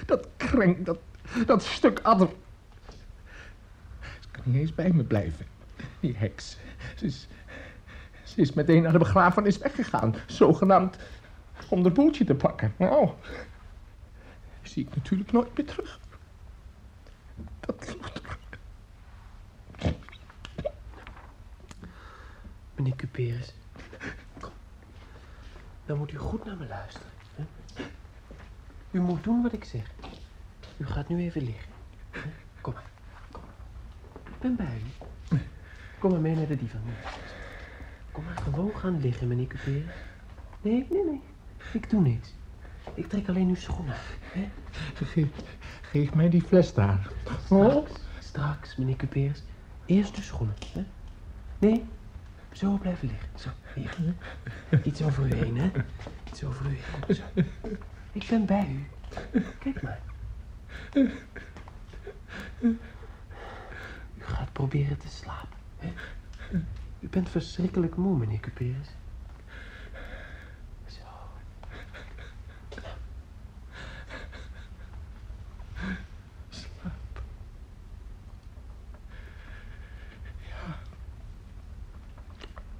dat 0.06 0.28
krenk, 0.36 0.86
dat, 0.86 0.98
dat 1.46 1.62
stuk 1.62 2.00
adder. 2.02 2.28
Ze 4.00 4.28
kan 4.30 4.42
niet 4.44 4.60
eens 4.60 4.74
bij 4.74 4.92
me 4.92 5.04
blijven. 5.04 5.46
Die 6.00 6.16
heks, 6.16 6.56
ze 6.96 7.04
is, 7.04 7.28
ze 8.22 8.40
is 8.40 8.52
meteen 8.52 8.82
naar 8.82 8.92
de 8.92 8.98
begrafenis 8.98 9.58
weggegaan. 9.58 10.14
Zogenaamd 10.26 10.96
om 11.68 11.82
de 11.82 11.90
boeltje 11.90 12.24
te 12.24 12.34
pakken. 12.34 12.74
Nou, 12.76 13.10
zie 14.62 14.86
ik 14.86 14.94
natuurlijk 14.94 15.32
nooit 15.32 15.56
meer 15.56 15.66
terug. 15.66 16.00
Dat. 17.60 17.96
Meneer 22.74 22.96
Cuperus. 22.96 23.54
Kom. 24.40 24.52
Dan 25.86 25.98
moet 25.98 26.12
u 26.12 26.16
goed 26.16 26.44
naar 26.44 26.56
me 26.56 26.66
luisteren. 26.66 27.08
Hè? 27.34 27.44
U 28.90 29.00
moet 29.00 29.24
doen 29.24 29.42
wat 29.42 29.52
ik 29.52 29.64
zeg. 29.64 29.90
U 30.84 30.86
gaat 30.86 31.08
nu 31.08 31.20
even 31.20 31.42
liggen. 31.42 31.72
Kom 32.60 32.74
maar. 32.74 32.90
Kom. 33.30 33.42
Ik 34.24 34.38
ben 34.40 34.56
bij 34.56 34.80
u. 35.32 35.38
Kom 35.98 36.10
maar 36.10 36.20
mee 36.20 36.34
naar 36.34 36.46
de 36.46 36.56
divan. 36.56 36.80
Kom 38.12 38.24
maar 38.24 38.36
gewoon 38.36 38.74
gaan 38.74 39.00
liggen, 39.00 39.28
meneer. 39.28 39.60
Nee, 40.62 40.86
nee, 40.90 41.04
nee. 41.04 41.20
Ik 41.72 41.90
doe 41.90 42.00
niks. 42.00 42.34
Ik 42.94 43.08
trek 43.08 43.28
alleen 43.28 43.48
uw 43.48 43.54
schoenen. 43.54 43.94
Hè? 44.20 44.48
Geef, 44.94 45.28
geef 45.82 46.14
mij 46.14 46.28
die 46.28 46.42
fles 46.42 46.74
daar. 46.74 47.08
Oh. 47.48 47.68
Straks, 47.68 47.92
straks, 48.18 48.76
meneer. 48.76 49.36
Eerst 49.86 50.16
de 50.16 50.22
schoenen, 50.22 50.54
hè? 50.72 50.84
Nee, 51.58 51.84
zo 52.52 52.78
blijven 52.78 53.08
liggen. 53.08 53.28
Zo, 53.34 53.48
hier. 53.74 54.14
Iets 54.84 55.02
over 55.02 55.26
u 55.26 55.34
heen, 55.34 55.56
hè? 55.56 55.70
Iets 56.24 56.44
over 56.44 56.66
u 56.66 56.68
heen. 56.68 57.14
Zo. 57.14 57.22
Ik 58.12 58.26
ben 58.28 58.46
bij 58.46 58.68
u. 58.68 58.86
Kijk 59.58 59.82
maar. 59.82 60.00
U 62.64 62.78
gaat 64.18 64.52
proberen 64.52 64.98
te 64.98 65.08
slapen, 65.08 65.58
hè? 65.78 65.92
U 67.00 67.08
bent 67.08 67.28
verschrikkelijk 67.28 67.96
moe, 67.96 68.16
meneer 68.18 68.40
Cuperus. 68.40 68.88
Zo. 70.86 71.02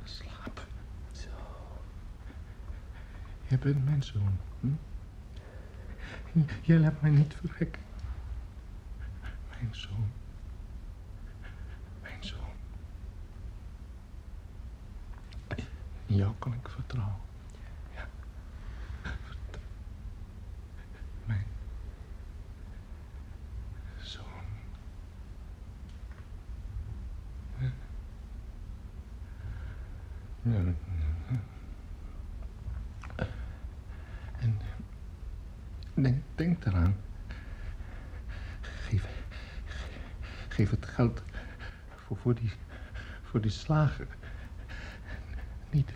Slaap. 0.05 0.67
Zo. 1.13 1.29
Je 3.49 3.59
bent 3.59 3.85
mijn 3.85 4.03
zoon. 4.03 4.39
Hm? 4.61 4.69
Je 6.63 6.79
laat 6.81 7.01
mij 7.01 7.11
niet 7.11 7.35
verrekken. 7.35 7.83
Mijn 9.51 9.69
zoon. 9.71 10.11
Mijn 12.03 12.25
zoon. 12.25 12.39
In 16.07 16.17
jou 16.17 16.33
kan 16.39 16.53
ik 16.53 16.69
vertrouwen. 16.69 17.17
Ja. 17.95 18.09
Mijn 21.25 21.45
zoon. 24.03 24.45
Denk 36.35 36.65
eraan. 36.65 36.97
Geef, 38.61 39.07
geef 40.49 40.71
het 40.71 40.87
geld 40.87 41.23
voor, 41.97 42.17
voor, 42.17 42.35
die, 42.35 42.53
voor 43.23 43.41
die 43.41 43.51
slager. 43.51 44.07
Niet. 45.71 45.93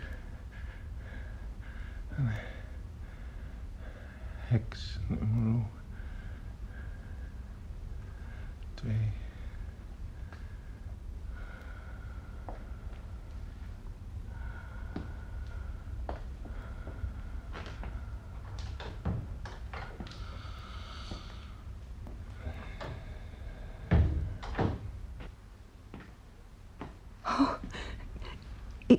Heks 4.49 4.99
nummer 5.07 5.65
twee. 8.73 9.11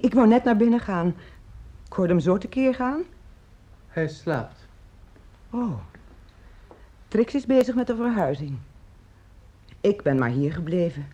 Ik, 0.00 0.14
wou 0.14 0.28
net 0.28 0.45
naar 0.45 0.57
binnen 0.57 0.80
gaan. 0.80 1.07
Ik 1.87 1.92
hoorde 1.92 2.12
hem 2.12 2.23
zo 2.23 2.38
tekeer 2.38 2.75
gaan. 2.75 3.02
Hij 3.88 4.09
slaapt. 4.09 4.69
Oh. 5.50 5.78
Trix 7.09 7.35
is 7.35 7.47
bezig 7.47 7.75
met 7.75 7.87
de 7.87 7.97
verhuizing. 7.97 8.59
Ik 9.80 10.02
ben 10.02 10.19
maar 10.19 10.28
hier 10.28 10.52
gebleven. 10.52 11.07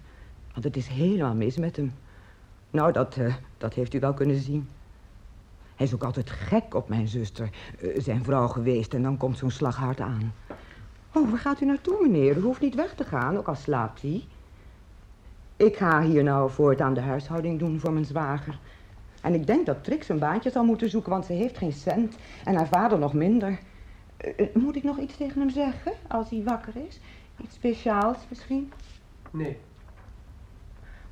Want 0.52 0.64
het 0.64 0.76
is 0.76 0.86
helemaal 0.86 1.34
mis 1.34 1.56
met 1.56 1.76
hem. 1.76 1.94
Nou, 2.70 2.92
dat, 2.92 3.16
eh, 3.16 3.34
dat 3.58 3.74
heeft 3.74 3.94
u 3.94 4.00
wel 4.00 4.14
kunnen 4.14 4.40
zien. 4.40 4.68
Hij 5.76 5.86
is 5.86 5.94
ook 5.94 6.04
altijd 6.04 6.30
gek 6.30 6.74
op 6.74 6.88
mijn 6.88 7.08
zuster, 7.08 7.50
eh, 7.80 8.02
zijn 8.02 8.24
vrouw 8.24 8.48
geweest. 8.48 8.94
En 8.94 9.02
dan 9.02 9.16
komt 9.16 9.38
zo'n 9.38 9.50
slaghard 9.50 10.00
aan. 10.00 10.34
Oh, 11.12 11.30
waar 11.30 11.38
gaat 11.38 11.60
u 11.60 11.64
naartoe, 11.64 12.02
meneer? 12.02 12.36
U 12.36 12.40
hoeft 12.40 12.60
niet 12.60 12.74
weg 12.74 12.94
te 12.94 13.04
gaan, 13.04 13.36
ook 13.36 13.48
al 13.48 13.54
slaapt 13.54 14.02
hij. 14.02 14.24
Ik 15.56 15.76
ga 15.76 16.02
hier 16.02 16.22
nou 16.22 16.50
voortaan 16.50 16.94
de 16.94 17.00
huishouding 17.00 17.58
doen 17.58 17.80
voor 17.80 17.92
mijn 17.92 18.04
zwager. 18.04 18.58
En 19.22 19.34
ik 19.34 19.46
denk 19.46 19.66
dat 19.66 19.84
Trix 19.84 20.08
een 20.08 20.18
baantje 20.18 20.50
zal 20.50 20.64
moeten 20.64 20.90
zoeken, 20.90 21.10
want 21.10 21.24
ze 21.24 21.32
heeft 21.32 21.58
geen 21.58 21.72
cent. 21.72 22.16
En 22.44 22.54
haar 22.54 22.68
vader 22.68 22.98
nog 22.98 23.12
minder. 23.12 23.58
Eh, 24.16 24.38
eh, 24.38 24.54
moet 24.54 24.76
ik 24.76 24.82
nog 24.82 24.98
iets 24.98 25.16
tegen 25.16 25.40
hem 25.40 25.50
zeggen, 25.50 25.92
als 26.08 26.30
hij 26.30 26.42
wakker 26.44 26.76
is? 26.88 27.00
Iets 27.42 27.54
speciaals 27.54 28.16
misschien? 28.28 28.72
Nee. 29.30 29.56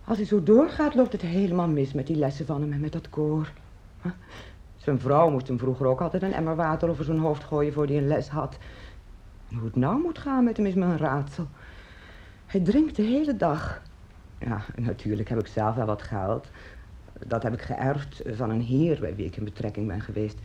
Als 0.05 0.17
hij 0.17 0.27
zo 0.27 0.43
doorgaat, 0.43 0.95
loopt 0.95 1.13
het 1.13 1.23
helemaal 1.23 1.69
mis 1.69 1.93
met 1.93 2.07
die 2.07 2.17
lessen 2.17 2.47
van 2.47 2.61
hem 2.61 2.73
en 2.73 2.81
met 2.81 2.93
dat 2.93 3.11
koor. 3.11 3.53
Huh? 4.03 4.13
Zijn 4.77 5.01
vrouw 5.01 5.31
moest 5.31 5.49
hem 5.49 5.59
vroeger 5.59 5.87
ook 5.87 6.01
altijd 6.01 6.23
een 6.23 6.33
emmer 6.33 6.57
water 6.57 6.89
over 6.89 7.05
zijn 7.05 7.19
hoofd 7.19 7.45
gooien 7.45 7.73
voor 7.73 7.87
hij 7.87 7.97
een 7.97 8.07
les 8.07 8.29
had. 8.29 8.59
Hoe 9.49 9.65
het 9.65 9.77
nou 9.77 10.01
moet 10.01 10.19
gaan 10.19 10.45
met 10.45 10.57
hem 10.57 10.67
is 10.67 10.75
me 10.75 10.85
een 10.85 10.99
raadsel. 10.99 11.47
Hij 12.47 12.61
drinkt 12.61 12.97
de 12.97 13.03
hele 13.03 13.37
dag. 13.37 13.83
Ja, 14.45 14.61
en 14.75 14.83
natuurlijk 14.83 15.29
heb 15.29 15.39
ik 15.39 15.47
zelf 15.47 15.75
wel 15.75 15.87
wat 15.87 16.03
geld. 16.03 16.49
Dat 17.27 17.43
heb 17.43 17.53
ik 17.53 17.63
geërfd 17.63 18.23
van 18.27 18.51
een 18.51 18.61
heer 18.61 19.01
bij 19.01 19.15
wie 19.15 19.27
ik 19.27 19.37
in 19.37 19.45
betrekking 19.45 19.87
ben 19.87 20.01
geweest. 20.01 20.39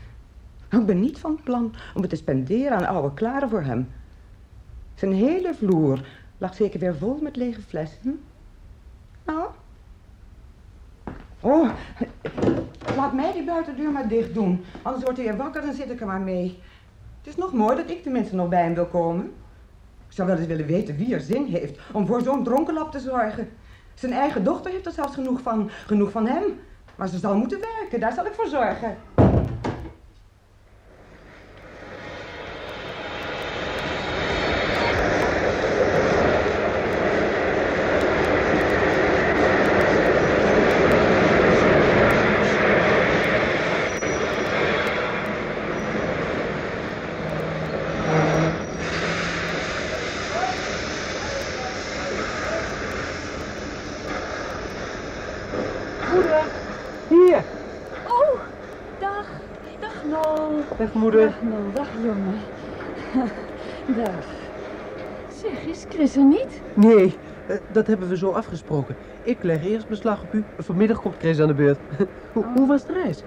Ik 0.70 0.86
ben 0.86 1.00
niet 1.00 1.18
van 1.20 1.40
plan 1.44 1.74
om 1.96 2.02
het 2.02 2.10
te 2.10 2.16
spenderen 2.16 2.78
aan 2.78 2.86
oude 2.86 3.14
klaren 3.14 3.50
voor 3.50 3.62
hem. 3.62 3.90
Zijn 4.96 5.14
hele 5.14 5.54
vloer 5.54 6.08
lag 6.38 6.56
zeker 6.56 6.80
weer 6.80 6.98
vol 6.98 7.20
met 7.22 7.36
lege 7.36 7.62
flessen. 7.62 8.00
Hm? 8.02 8.10
Nou? 9.26 9.48
Oh, 11.40 11.70
laat 12.96 13.14
mij 13.14 13.34
die 13.34 13.44
buitendeur 13.44 13.92
maar 13.92 14.08
dicht 14.08 14.34
doen. 14.34 14.64
Anders 14.82 15.04
wordt 15.04 15.20
hij 15.20 15.28
weer 15.28 15.38
wakker, 15.38 15.62
dan 15.62 15.74
zit 15.74 15.90
ik 15.90 16.00
er 16.00 16.08
maar 16.08 16.22
mee. 16.22 16.60
Het 17.18 17.28
is 17.28 17.36
nog 17.36 17.54
mooi 17.54 17.76
dat 17.76 17.90
ik 17.90 18.04
tenminste 18.04 18.36
nog 18.36 18.50
bij 18.50 18.64
hem 18.64 18.74
wil 18.74 18.86
komen. 18.86 19.26
Ik 20.08 20.16
zou 20.16 20.28
wel 20.28 20.38
eens 20.38 20.48
willen 20.48 20.66
weten 20.66 20.96
wie 20.96 21.14
er 21.14 21.22
zin 21.22 21.46
heeft 21.46 21.80
om 21.94 22.06
voor 22.06 22.22
zo'n 22.22 22.44
dronkenlap 22.44 22.92
te 22.92 23.00
zorgen. 23.00 23.50
Zijn 24.00 24.14
eigen 24.14 24.44
dochter 24.44 24.72
heeft 24.72 24.86
er 24.86 24.92
zelfs 24.92 25.14
genoeg 25.14 25.42
van, 25.42 25.70
genoeg 25.86 26.12
van 26.12 26.28
hem. 26.28 26.44
Maar 26.96 27.08
ze 27.08 27.18
zal 27.18 27.36
moeten 27.38 27.60
werken, 27.60 28.00
daar 28.00 28.14
zal 28.14 28.26
ik 28.26 28.34
voor 28.34 28.48
zorgen. 28.48 28.98
Moeder, 56.14 56.44
hier. 57.08 57.44
Oh, 58.08 58.40
dag. 59.00 59.26
Dag, 59.80 60.04
Nol. 60.04 60.64
Dag, 60.78 60.89
moeder. 61.00 61.34
Dag. 61.74 61.74
Dag, 61.74 61.88
jongen. 62.04 62.36
Dag. 64.04 64.26
Zeg, 65.30 65.66
is 65.66 65.86
Chris 65.90 66.16
er 66.16 66.24
niet? 66.24 66.62
Nee, 66.74 67.16
eh, 67.48 67.56
dat 67.72 67.88
hebben 67.88 68.10
we 68.10 68.18
zo 68.18 68.32
afgesproken. 68.32 68.96
Ik 69.24 69.38
leg 69.44 69.66
eerst 69.66 69.88
beslag 69.88 70.22
op 70.22 70.34
u. 70.34 70.44
Vanmiddag 70.58 71.02
komt 71.02 71.16
Chris 71.20 71.40
aan 71.40 71.48
de 71.48 71.54
beurt. 71.54 71.80
hoe, 72.34 72.46
hoe 72.56 72.68
was 72.68 72.86
de 72.86 72.94
reis? 72.94 73.24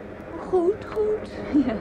Goed, 0.49 0.87
goed. 0.89 1.31
Ja. 1.67 1.75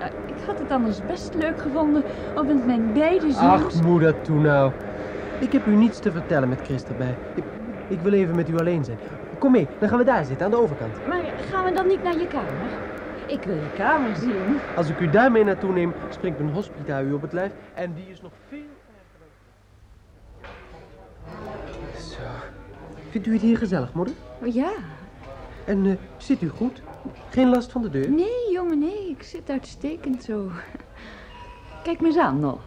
Ja, 0.00 0.06
Ik 0.06 0.42
had 0.46 0.58
het 0.58 0.70
anders 0.70 1.06
best 1.06 1.34
leuk 1.34 1.60
gevonden 1.60 2.02
om 2.36 2.46
met 2.46 2.66
mijn 2.66 2.92
beide 2.92 3.30
zoons... 3.32 3.36
Ach, 3.38 3.82
moeder, 3.82 4.20
toe 4.20 4.40
nou. 4.40 4.72
Ik 5.38 5.52
heb 5.52 5.66
u 5.66 5.74
niets 5.74 5.98
te 5.98 6.12
vertellen 6.12 6.48
met 6.48 6.60
Chris 6.64 6.84
erbij. 6.84 7.14
Ik, 7.34 7.44
ik 7.88 8.00
wil 8.00 8.12
even 8.12 8.36
met 8.36 8.48
u 8.48 8.58
alleen 8.58 8.84
zijn. 8.84 8.98
Kom 9.38 9.52
mee, 9.52 9.66
dan 9.78 9.88
gaan 9.88 9.98
we 9.98 10.04
daar 10.04 10.24
zitten, 10.24 10.44
aan 10.46 10.52
de 10.52 10.60
overkant. 10.60 11.06
Maar 11.08 11.20
gaan 11.50 11.64
we 11.64 11.72
dan 11.72 11.86
niet 11.86 12.02
naar 12.02 12.18
je 12.18 12.26
kamer? 12.26 12.85
Ik 13.26 13.42
wil 13.42 13.54
je 13.54 13.70
kamer 13.76 14.16
zien. 14.16 14.58
Als 14.76 14.88
ik 14.88 15.00
u 15.00 15.10
daarmee 15.10 15.44
naartoe 15.44 15.72
neem, 15.72 15.92
springt 16.10 16.38
mijn 16.38 16.52
hospita 16.52 17.02
u 17.02 17.12
op 17.12 17.22
het 17.22 17.32
lijf. 17.32 17.52
En 17.74 17.94
die 17.94 18.06
is 18.08 18.20
nog 18.20 18.32
veel 18.48 18.58
erger. 20.44 22.00
Zo. 22.00 22.22
Vindt 23.10 23.26
u 23.26 23.32
het 23.32 23.42
hier 23.42 23.56
gezellig, 23.58 23.92
moeder? 23.94 24.14
Oh, 24.42 24.54
Ja. 24.54 24.72
En 25.64 25.86
eh, 25.86 25.92
zit 26.16 26.42
u 26.42 26.48
goed? 26.48 26.82
Geen 27.30 27.48
last 27.48 27.72
van 27.72 27.82
de 27.82 27.90
deur? 27.90 28.10
Nee, 28.10 28.52
jongen, 28.52 28.78
nee. 28.78 29.08
Ik 29.10 29.22
zit 29.22 29.50
uitstekend 29.50 30.24
zo. 30.24 30.50
Kijk 31.82 32.00
me 32.00 32.06
eens 32.06 32.18
aan, 32.18 32.40
Nol. 32.40 32.60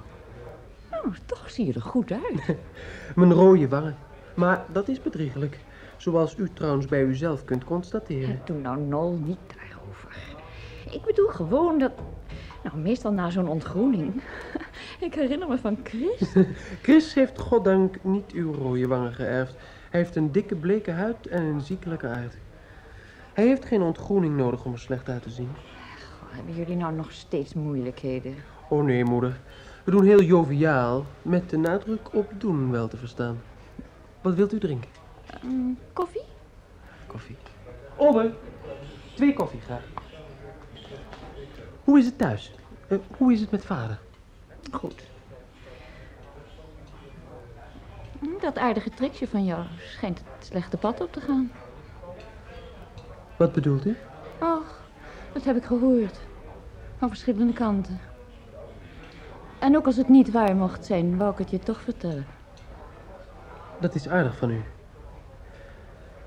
Oh, 0.91 1.13
toch 1.25 1.49
zie 1.51 1.65
je 1.65 1.73
er 1.73 1.81
goed 1.81 2.11
uit. 2.11 2.57
Mijn 3.15 3.33
rode 3.33 3.67
wangen. 3.67 3.95
Maar 4.33 4.63
dat 4.71 4.87
is 4.87 5.01
bedriegelijk. 5.01 5.57
Zoals 5.97 6.35
u 6.37 6.49
trouwens 6.53 6.85
bij 6.85 7.03
uzelf 7.03 7.45
kunt 7.45 7.63
constateren. 7.63 8.41
Doe 8.45 8.57
nou, 8.57 8.79
Nol, 8.79 9.19
niet 9.25 9.39
daarover. 9.55 10.28
Ik 10.91 11.01
bedoel 11.05 11.27
gewoon 11.27 11.79
dat... 11.79 11.91
Nou, 12.63 12.77
meestal 12.77 13.11
na 13.11 13.29
zo'n 13.29 13.47
ontgroening. 13.47 14.21
Ik 14.99 15.13
herinner 15.13 15.47
me 15.47 15.57
van 15.57 15.77
Chris. 15.83 16.33
Chris 16.81 17.13
heeft 17.13 17.39
goddank 17.39 18.03
niet 18.03 18.31
uw 18.31 18.53
rode 18.53 18.87
wangen 18.87 19.13
geërfd. 19.13 19.55
Hij 19.89 19.99
heeft 19.99 20.15
een 20.15 20.31
dikke 20.31 20.55
bleke 20.55 20.91
huid 20.91 21.27
en 21.27 21.43
een 21.43 21.61
ziekelijke 21.61 22.07
aard. 22.07 22.37
Hij 23.33 23.47
heeft 23.47 23.65
geen 23.65 23.81
ontgroening 23.81 24.37
nodig 24.37 24.65
om 24.65 24.73
er 24.73 24.79
slecht 24.79 25.09
uit 25.09 25.23
te 25.23 25.29
zien. 25.29 25.49
Hebben 26.29 26.55
jullie 26.55 26.75
nou 26.75 26.93
nog 26.93 27.11
steeds 27.11 27.53
moeilijkheden? 27.53 28.35
Oh 28.69 28.83
nee, 28.83 29.03
moeder. 29.05 29.39
We 29.83 29.91
doen 29.91 30.03
heel 30.03 30.21
joviaal, 30.21 31.05
met 31.21 31.49
de 31.49 31.57
nadruk 31.57 32.13
op 32.13 32.31
doen 32.37 32.71
wel 32.71 32.87
te 32.87 32.97
verstaan. 32.97 33.41
Wat 34.21 34.35
wilt 34.35 34.53
u 34.53 34.59
drinken? 34.59 34.89
Mm, 35.41 35.77
koffie? 35.93 36.21
Koffie. 37.07 37.35
Olde, 37.95 38.33
twee 39.15 39.33
koffie 39.33 39.61
graag. 39.61 39.83
Hoe 41.89 41.99
is 41.99 42.05
het 42.05 42.17
thuis? 42.17 42.51
Eh, 42.87 42.97
hoe 43.17 43.33
is 43.33 43.41
het 43.41 43.51
met 43.51 43.65
vader? 43.65 43.99
Goed. 44.71 45.03
Dat 48.41 48.57
aardige 48.57 48.89
tricksje 48.89 49.27
van 49.27 49.45
jou 49.45 49.63
schijnt 49.77 50.17
het 50.17 50.45
slechte 50.45 50.77
pad 50.77 51.01
op 51.01 51.13
te 51.13 51.21
gaan. 51.21 51.51
Wat 53.37 53.53
bedoelt 53.53 53.85
u? 53.85 53.97
Ach, 54.39 54.81
dat 55.33 55.43
heb 55.43 55.55
ik 55.55 55.63
gehoord. 55.63 56.19
Van 56.97 57.09
verschillende 57.09 57.53
kanten. 57.53 57.99
En 59.59 59.77
ook 59.77 59.85
als 59.85 59.97
het 59.97 60.09
niet 60.09 60.31
waar 60.31 60.55
mocht 60.55 60.85
zijn, 60.85 61.17
wou 61.17 61.31
ik 61.31 61.37
het 61.37 61.49
je 61.49 61.59
toch 61.59 61.81
vertellen. 61.81 62.25
Dat 63.79 63.95
is 63.95 64.09
aardig 64.09 64.37
van 64.37 64.49
u. 64.49 64.61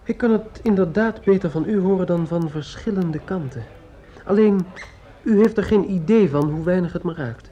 Ik 0.03 0.17
kan 0.17 0.31
het 0.31 0.61
inderdaad 0.63 1.25
beter 1.25 1.51
van 1.51 1.69
u 1.69 1.81
horen 1.81 2.07
dan 2.07 2.27
van 2.27 2.51
verschillende 2.51 3.19
kanten. 3.19 3.65
Alleen, 4.25 4.67
u 5.23 5.37
heeft 5.37 5.57
er 5.57 5.65
geen 5.65 5.91
idee 5.91 6.31
van 6.31 6.51
hoe 6.51 6.65
weinig 6.65 6.93
het 6.93 7.03
me 7.03 7.15
raakt. 7.15 7.51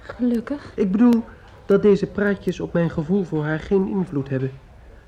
Gelukkig. 0.00 0.72
Ik 0.74 0.90
bedoel 0.92 1.24
dat 1.66 1.82
deze 1.82 2.06
praatjes 2.06 2.60
op 2.60 2.72
mijn 2.72 2.90
gevoel 2.90 3.24
voor 3.24 3.44
haar 3.44 3.60
geen 3.60 3.88
invloed 3.88 4.28
hebben. 4.28 4.50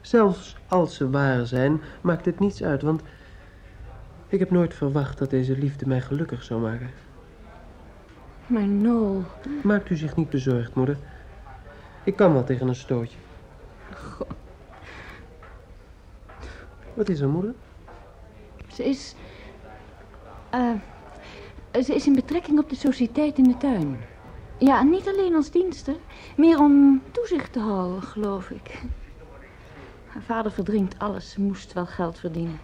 Zelfs 0.00 0.56
als 0.68 0.94
ze 0.94 1.10
waar 1.10 1.46
zijn, 1.46 1.80
maakt 2.00 2.24
het 2.24 2.38
niets 2.38 2.62
uit, 2.62 2.82
want 2.82 3.02
ik 4.28 4.38
heb 4.38 4.50
nooit 4.50 4.74
verwacht 4.74 5.18
dat 5.18 5.30
deze 5.30 5.58
liefde 5.58 5.86
mij 5.86 6.00
gelukkig 6.00 6.42
zou 6.42 6.60
maken. 6.60 6.90
Maar 8.46 8.66
Nol, 8.66 9.22
Maakt 9.62 9.90
u 9.90 9.96
zich 9.96 10.16
niet 10.16 10.30
bezorgd, 10.30 10.74
moeder. 10.74 10.96
Ik 12.04 12.16
kan 12.16 12.32
wel 12.32 12.44
tegen 12.44 12.68
een 12.68 12.74
stootje. 12.74 13.18
Wat 16.94 17.08
is 17.08 17.20
er, 17.20 17.28
moeder? 17.28 17.54
ze 18.72 18.84
is... 18.84 19.14
eh, 20.50 20.72
ze 21.82 21.94
is 21.94 22.06
in 22.06 22.14
betrekking 22.14 22.58
op 22.58 22.68
de 22.68 22.76
sociëteit 22.76 23.38
in 23.38 23.44
de 23.44 23.56
tuin. 23.56 23.98
Ja, 24.58 24.82
niet 24.82 25.08
alleen 25.08 25.34
als 25.34 25.50
dienster. 25.50 25.96
Meer 26.36 26.58
om 26.58 27.02
toezicht 27.10 27.52
te 27.52 27.60
houden, 27.60 28.02
geloof 28.02 28.50
ik. 28.50 28.82
Haar 30.06 30.22
vader 30.22 30.52
verdrinkt 30.52 30.98
alles. 30.98 31.30
Ze 31.30 31.40
moest 31.40 31.72
wel 31.72 31.86
geld 31.86 32.18
verdienen. 32.18 32.58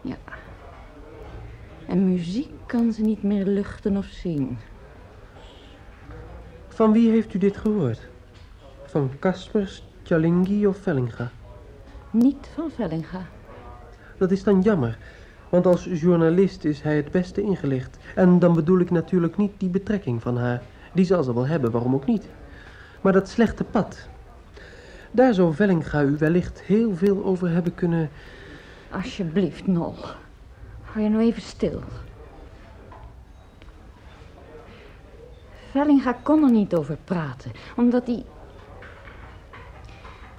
Ja. 0.00 0.16
En 1.86 2.08
muziek 2.08 2.50
kan 2.66 2.92
ze 2.92 3.02
niet 3.02 3.22
meer 3.22 3.44
luchten 3.44 3.96
of 3.96 4.04
zien. 4.04 4.58
Van 6.68 6.92
wie 6.92 7.10
heeft 7.10 7.34
u 7.34 7.38
dit 7.38 7.56
gehoord? 7.56 8.08
Van 8.84 9.10
Caspers, 9.18 9.84
Tjalingi 10.02 10.66
of 10.66 10.76
Vellinga? 10.76 11.30
Niet 12.10 12.50
van 12.54 12.70
Vellinga. 12.70 13.26
Dat 14.18 14.30
is 14.30 14.42
dan 14.42 14.60
jammer, 14.60 14.98
want 15.50 15.66
als 15.66 15.84
journalist 15.84 16.64
is 16.64 16.82
hij 16.82 16.96
het 16.96 17.10
beste 17.10 17.42
ingelicht. 17.42 17.98
En 18.14 18.38
dan 18.38 18.54
bedoel 18.54 18.78
ik 18.78 18.90
natuurlijk 18.90 19.36
niet 19.36 19.52
die 19.56 19.68
betrekking 19.68 20.22
van 20.22 20.36
haar. 20.36 20.62
Die 20.92 21.04
zal 21.04 21.22
ze 21.22 21.34
wel 21.34 21.46
hebben, 21.46 21.70
waarom 21.70 21.94
ook 21.94 22.06
niet. 22.06 22.28
Maar 23.00 23.12
dat 23.12 23.28
slechte 23.28 23.64
pad. 23.64 24.08
Daar 25.10 25.34
zou 25.34 25.54
Vellinga 25.54 26.02
u 26.02 26.16
wellicht 26.18 26.60
heel 26.60 26.96
veel 26.96 27.24
over 27.24 27.50
hebben 27.50 27.74
kunnen... 27.74 28.10
Alsjeblieft, 28.90 29.66
Nol. 29.66 29.94
Hou 30.82 31.04
je 31.04 31.10
nou 31.10 31.22
even 31.22 31.42
stil. 31.42 31.82
Vellinga 35.70 36.12
kon 36.22 36.44
er 36.44 36.50
niet 36.50 36.74
over 36.74 36.96
praten, 37.04 37.52
omdat 37.76 38.06
hij... 38.06 38.24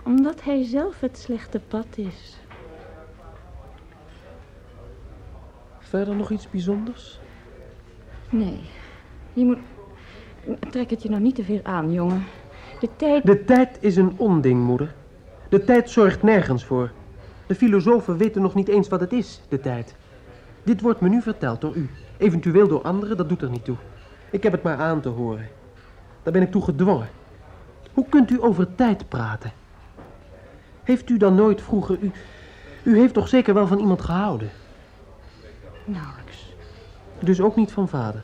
Omdat 0.04 0.44
hij 0.44 0.64
zelf 0.64 1.00
het 1.00 1.18
slechte 1.18 1.60
pad 1.60 1.88
is. 1.96 2.41
Verder 5.92 6.16
nog 6.16 6.32
iets 6.32 6.50
bijzonders? 6.50 7.20
Nee, 8.30 8.60
je 9.34 9.46
moet... 9.46 9.58
Trek 10.70 10.90
het 10.90 11.04
je 11.04 11.10
nou 11.10 11.22
niet 11.22 11.36
te 11.36 11.44
veel 11.44 11.60
aan, 11.64 11.92
jongen. 11.92 12.24
De 12.80 12.90
tijd... 12.96 13.26
De 13.26 13.46
tijd 13.46 13.78
is 13.80 13.96
een 13.96 14.14
onding, 14.18 14.64
moeder. 14.64 14.94
De 15.50 15.64
tijd 15.64 15.90
zorgt 15.90 16.24
nergens 16.24 16.66
voor. 16.66 16.92
De 17.48 17.56
filosofen 17.56 18.18
weten 18.18 18.42
nog 18.42 18.56
niet 18.56 18.68
eens 18.68 18.88
wat 18.88 19.00
het 19.00 19.12
is, 19.12 19.42
de 19.50 19.60
tijd. 19.60 19.96
Dit 20.64 20.82
wordt 20.82 21.00
me 21.00 21.10
nu 21.10 21.22
verteld 21.22 21.62
door 21.62 21.76
u. 21.76 21.90
Eventueel 22.18 22.68
door 22.68 22.82
anderen, 22.82 23.18
dat 23.18 23.30
doet 23.30 23.42
er 23.42 23.50
niet 23.50 23.66
toe. 23.66 23.78
Ik 24.30 24.44
heb 24.44 24.52
het 24.52 24.64
maar 24.64 24.78
aan 24.78 25.02
te 25.02 25.10
horen. 25.10 25.48
Daar 26.24 26.34
ben 26.34 26.42
ik 26.42 26.52
toe 26.52 26.64
gedwongen. 26.64 27.10
Hoe 27.94 28.06
kunt 28.10 28.32
u 28.32 28.44
over 28.44 28.76
tijd 28.76 29.10
praten? 29.10 29.52
Heeft 30.84 31.10
u 31.10 31.18
dan 31.18 31.36
nooit 31.36 31.62
vroeger... 31.62 31.98
U, 32.02 32.12
u 32.84 32.98
heeft 32.98 33.14
toch 33.14 33.28
zeker 33.28 33.54
wel 33.54 33.68
van 33.68 33.80
iemand 33.80 34.02
gehouden? 34.02 34.50
Nauwelijks. 35.86 36.54
Dus 37.20 37.42
ook 37.42 37.56
niet 37.56 37.72
van 37.72 37.88
vader. 37.88 38.24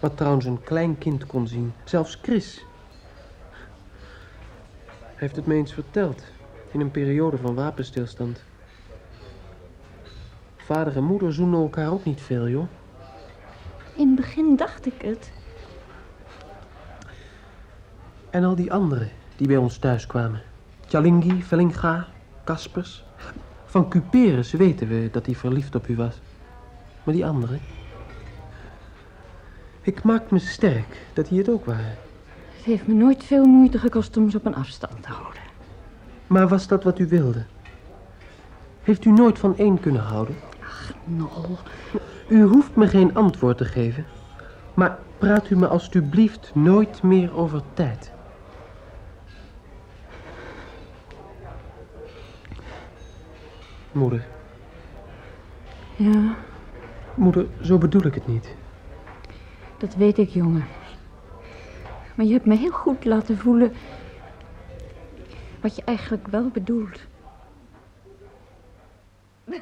Wat 0.00 0.16
trouwens 0.16 0.44
een 0.44 0.62
klein 0.62 0.98
kind 0.98 1.26
kon 1.26 1.46
zien. 1.46 1.72
Zelfs 1.84 2.18
Chris. 2.22 2.64
Hij 4.86 5.14
heeft 5.14 5.36
het 5.36 5.46
me 5.46 5.54
eens 5.54 5.72
verteld. 5.72 6.22
In 6.72 6.80
een 6.80 6.90
periode 6.90 7.38
van 7.38 7.54
wapenstilstand. 7.54 8.44
Vader 10.56 10.96
en 10.96 11.04
moeder 11.04 11.32
zoenen 11.32 11.60
elkaar 11.60 11.92
ook 11.92 12.04
niet 12.04 12.20
veel, 12.20 12.48
joh. 12.48 12.66
In 13.96 14.06
het 14.06 14.16
begin 14.16 14.56
dacht 14.56 14.86
ik 14.86 15.02
het. 15.02 15.32
En 18.30 18.44
al 18.44 18.54
die 18.54 18.72
anderen 18.72 19.10
die 19.36 19.46
bij 19.46 19.56
ons 19.56 19.78
thuis 19.78 20.06
kwamen. 20.06 20.42
Tjalingi, 20.86 21.42
Vellinga, 21.42 22.06
Kaspers. 22.44 23.05
Van 23.76 23.88
Cuperus 23.88 24.52
weten 24.52 24.88
we 24.88 25.08
dat 25.12 25.26
hij 25.26 25.34
verliefd 25.34 25.74
op 25.74 25.88
u 25.88 25.96
was. 25.96 26.20
Maar 27.04 27.14
die 27.14 27.26
anderen... 27.26 27.60
Ik 29.80 30.02
maak 30.02 30.30
me 30.30 30.38
sterk 30.38 31.06
dat 31.12 31.28
die 31.28 31.38
het 31.38 31.48
ook 31.48 31.64
waren. 31.64 31.98
Het 32.56 32.64
heeft 32.64 32.86
me 32.86 32.94
nooit 32.94 33.24
veel 33.24 33.44
moeite 33.44 33.78
gekost 33.78 34.16
om 34.16 34.30
ze 34.30 34.36
op 34.36 34.46
een 34.46 34.54
afstand 34.54 35.02
te 35.02 35.08
houden. 35.08 35.42
Maar 36.26 36.48
was 36.48 36.66
dat 36.66 36.84
wat 36.84 36.98
u 36.98 37.08
wilde? 37.08 37.44
Heeft 38.82 39.04
u 39.04 39.10
nooit 39.10 39.38
van 39.38 39.56
één 39.56 39.80
kunnen 39.80 40.02
houden? 40.02 40.34
Nol. 41.04 41.58
U 42.28 42.42
hoeft 42.42 42.76
me 42.76 42.88
geen 42.88 43.14
antwoord 43.14 43.58
te 43.58 43.64
geven. 43.64 44.04
Maar 44.74 44.98
praat 45.18 45.50
u 45.50 45.56
me 45.56 45.66
alstublieft 45.66 46.50
nooit 46.54 47.02
meer 47.02 47.36
over 47.36 47.62
tijd. 47.74 48.12
Moeder, 53.96 54.26
Ja, 55.96 56.34
moeder, 57.14 57.46
zo 57.62 57.78
bedoel 57.78 58.04
ik 58.04 58.14
het 58.14 58.26
niet. 58.26 58.54
dat 59.78 59.94
weet 59.94 60.18
ik, 60.18 60.28
jongen. 60.28 60.64
Maar 62.14 62.26
je 62.26 62.32
hebt 62.32 62.46
me 62.46 62.56
heel 62.56 62.70
goed 62.70 63.04
laten 63.04 63.38
voelen... 63.38 63.72
wat 65.60 65.76
je 65.76 65.82
eigenlijk 65.84 66.26
wel 66.26 66.48
bedoelt. 66.48 67.00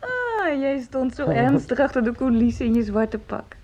Ah, 0.00 0.60
jij 0.60 0.80
stond 0.80 1.14
zo 1.14 1.26
ernstig 1.26 1.78
achter 1.78 2.04
de 2.04 2.12
coulissen 2.12 2.66
in 2.66 2.74
je 2.74 2.82
zwarte 2.82 3.18
pak. 3.18 3.56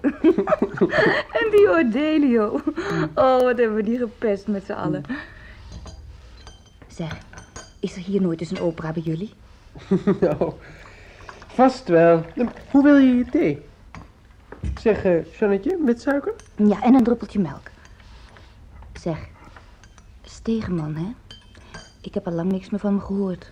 en 1.41 1.51
die 1.51 1.69
Ordelio. 1.71 2.61
Oh, 3.15 3.41
wat 3.41 3.59
hebben 3.59 3.75
we 3.75 3.83
die 3.83 3.99
gepest 3.99 4.47
met 4.47 4.65
z'n 4.65 4.73
allen. 4.73 5.03
Zeg, 6.87 7.19
is 7.81 7.97
er 7.97 8.03
hier 8.03 8.21
nooit 8.21 8.41
eens 8.41 8.51
een 8.51 8.61
opera 8.61 8.93
bij 8.93 9.03
jullie? 9.03 9.33
Nou, 10.21 10.53
vast 11.47 11.89
wel. 11.89 12.25
Hoe 12.71 12.83
wil 12.83 12.97
je 12.97 13.17
je 13.17 13.25
thee? 13.25 13.63
Zeg, 14.81 15.03
Jannetje, 15.39 15.79
met 15.85 16.01
suiker? 16.01 16.35
Ja, 16.57 16.83
en 16.83 16.95
een 16.95 17.05
druppeltje 17.05 17.39
melk. 17.39 17.71
Zeg, 18.93 19.29
Stegeman, 20.23 20.95
hè? 20.95 21.13
Ik 22.01 22.15
heb 22.15 22.27
al 22.27 22.33
lang 22.33 22.53
niks 22.53 22.71
meer 22.71 22.81
van 22.81 22.91
hem 22.91 23.01
gehoord. 23.01 23.51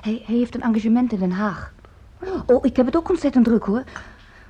Hij, 0.00 0.22
hij 0.24 0.36
heeft 0.36 0.54
een 0.54 0.62
engagement 0.62 1.12
in 1.12 1.18
Den 1.18 1.30
Haag. 1.30 1.72
Oh, 2.46 2.64
ik 2.64 2.76
heb 2.76 2.86
het 2.86 2.96
ook 2.96 3.08
ontzettend 3.08 3.44
druk, 3.44 3.64
hoor. 3.64 3.84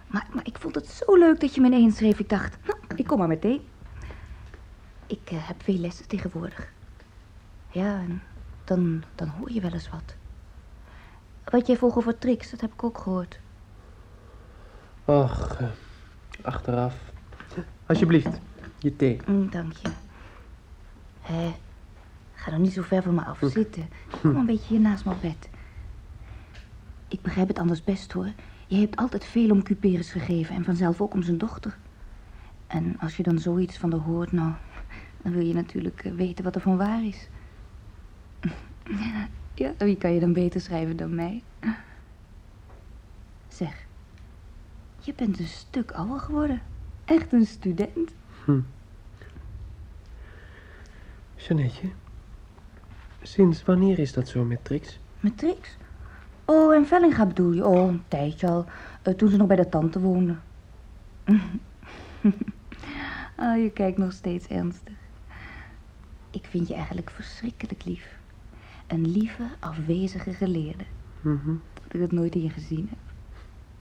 Maar, 0.06 0.26
maar 0.32 0.46
ik 0.46 0.58
vond 0.58 0.74
het 0.74 0.86
zo 0.86 1.16
leuk 1.16 1.40
dat 1.40 1.54
je 1.54 1.60
me 1.60 1.66
ineens 1.66 1.96
schreef. 1.96 2.18
Ik 2.18 2.28
dacht, 2.28 2.56
nou, 2.66 2.78
ik 2.96 3.06
kom 3.06 3.18
maar 3.18 3.28
meteen. 3.28 3.60
Ik 5.06 5.20
eh, 5.24 5.48
heb 5.48 5.62
veel 5.62 5.78
lessen 5.78 6.08
tegenwoordig. 6.08 6.72
Ja, 7.70 7.98
en 7.98 8.22
dan, 8.70 9.02
dan 9.14 9.28
hoor 9.28 9.52
je 9.52 9.60
wel 9.60 9.72
eens 9.72 9.88
wat. 9.88 10.14
Wat 11.44 11.66
jij 11.66 11.76
vroeg 11.76 11.96
over 11.96 12.18
tricks, 12.18 12.50
dat 12.50 12.60
heb 12.60 12.72
ik 12.72 12.82
ook 12.82 12.98
gehoord. 12.98 13.40
Och, 15.04 15.56
eh, 15.60 15.66
achteraf. 16.42 16.94
Alsjeblieft, 17.86 18.40
je 18.78 18.96
thee. 18.96 19.20
Mm, 19.26 19.50
dank 19.50 19.72
je. 19.72 19.88
Hé, 21.20 21.54
ga 22.34 22.50
nou 22.50 22.62
niet 22.62 22.72
zo 22.72 22.82
ver 22.82 23.02
van 23.02 23.14
me 23.14 23.24
af 23.24 23.38
zitten. 23.42 23.88
Kom 24.20 24.36
een 24.36 24.46
beetje 24.46 24.68
hier 24.68 24.80
naast 24.80 25.06
op 25.06 25.20
bed. 25.20 25.48
Ik 27.08 27.22
begrijp 27.22 27.48
het 27.48 27.58
anders 27.58 27.84
best 27.84 28.12
hoor. 28.12 28.32
Je 28.66 28.76
hebt 28.76 28.96
altijd 28.96 29.24
veel 29.24 29.50
om 29.50 29.62
Cuperus 29.62 30.10
gegeven 30.10 30.54
en 30.54 30.64
vanzelf 30.64 31.00
ook 31.00 31.14
om 31.14 31.22
zijn 31.22 31.38
dochter. 31.38 31.76
En 32.66 32.96
als 33.00 33.16
je 33.16 33.22
dan 33.22 33.38
zoiets 33.38 33.78
van 33.78 33.90
haar 33.92 34.00
hoort, 34.00 34.32
nou, 34.32 34.52
dan 35.22 35.32
wil 35.32 35.46
je 35.46 35.54
natuurlijk 35.54 36.04
eh, 36.04 36.12
weten 36.12 36.44
wat 36.44 36.54
er 36.54 36.60
van 36.60 36.76
waar 36.76 37.04
is. 37.04 37.28
Ja, 39.54 39.74
wie 39.78 39.96
kan 39.96 40.12
je 40.12 40.20
dan 40.20 40.32
beter 40.32 40.60
schrijven 40.60 40.96
dan 40.96 41.14
mij? 41.14 41.42
Zeg, 43.48 43.86
je 45.00 45.14
bent 45.14 45.38
een 45.38 45.46
stuk 45.46 45.90
ouder 45.92 46.20
geworden. 46.20 46.60
Echt 47.04 47.32
een 47.32 47.46
student. 47.46 48.14
Jeannetje, 51.36 51.88
sinds 53.22 53.62
wanneer 53.64 53.98
is 53.98 54.12
dat 54.12 54.28
zo 54.28 54.44
met 54.44 54.64
Trix? 54.64 54.98
Met 55.20 55.38
Trix? 55.38 55.76
Oh, 56.44 56.74
en 56.74 56.86
Vellinga 56.86 57.26
bedoel 57.26 57.52
je? 57.52 57.66
Oh, 57.66 57.88
een 57.88 58.02
tijdje 58.08 58.46
al. 58.48 58.66
eh, 59.02 59.14
toen 59.14 59.28
ze 59.28 59.36
nog 59.36 59.46
bij 59.46 59.56
de 59.56 59.68
tante 59.68 60.00
woonde. 60.00 60.36
oh, 63.38 63.56
je 63.56 63.70
kijkt 63.74 63.98
nog 63.98 64.12
steeds 64.12 64.46
ernstig. 64.46 64.94
Ik 66.30 66.46
vind 66.46 66.68
je 66.68 66.74
eigenlijk 66.74 67.10
verschrikkelijk 67.10 67.84
lief. 67.84 68.19
Een 68.90 69.10
lieve, 69.10 69.42
afwezige 69.58 70.32
geleerde. 70.32 70.84
Mhm. 71.20 71.54
Dat 71.74 71.94
ik 71.94 72.00
het 72.00 72.12
nooit 72.12 72.34
in 72.34 72.42
je 72.42 72.50
gezien 72.50 72.88
heb. 72.90 72.98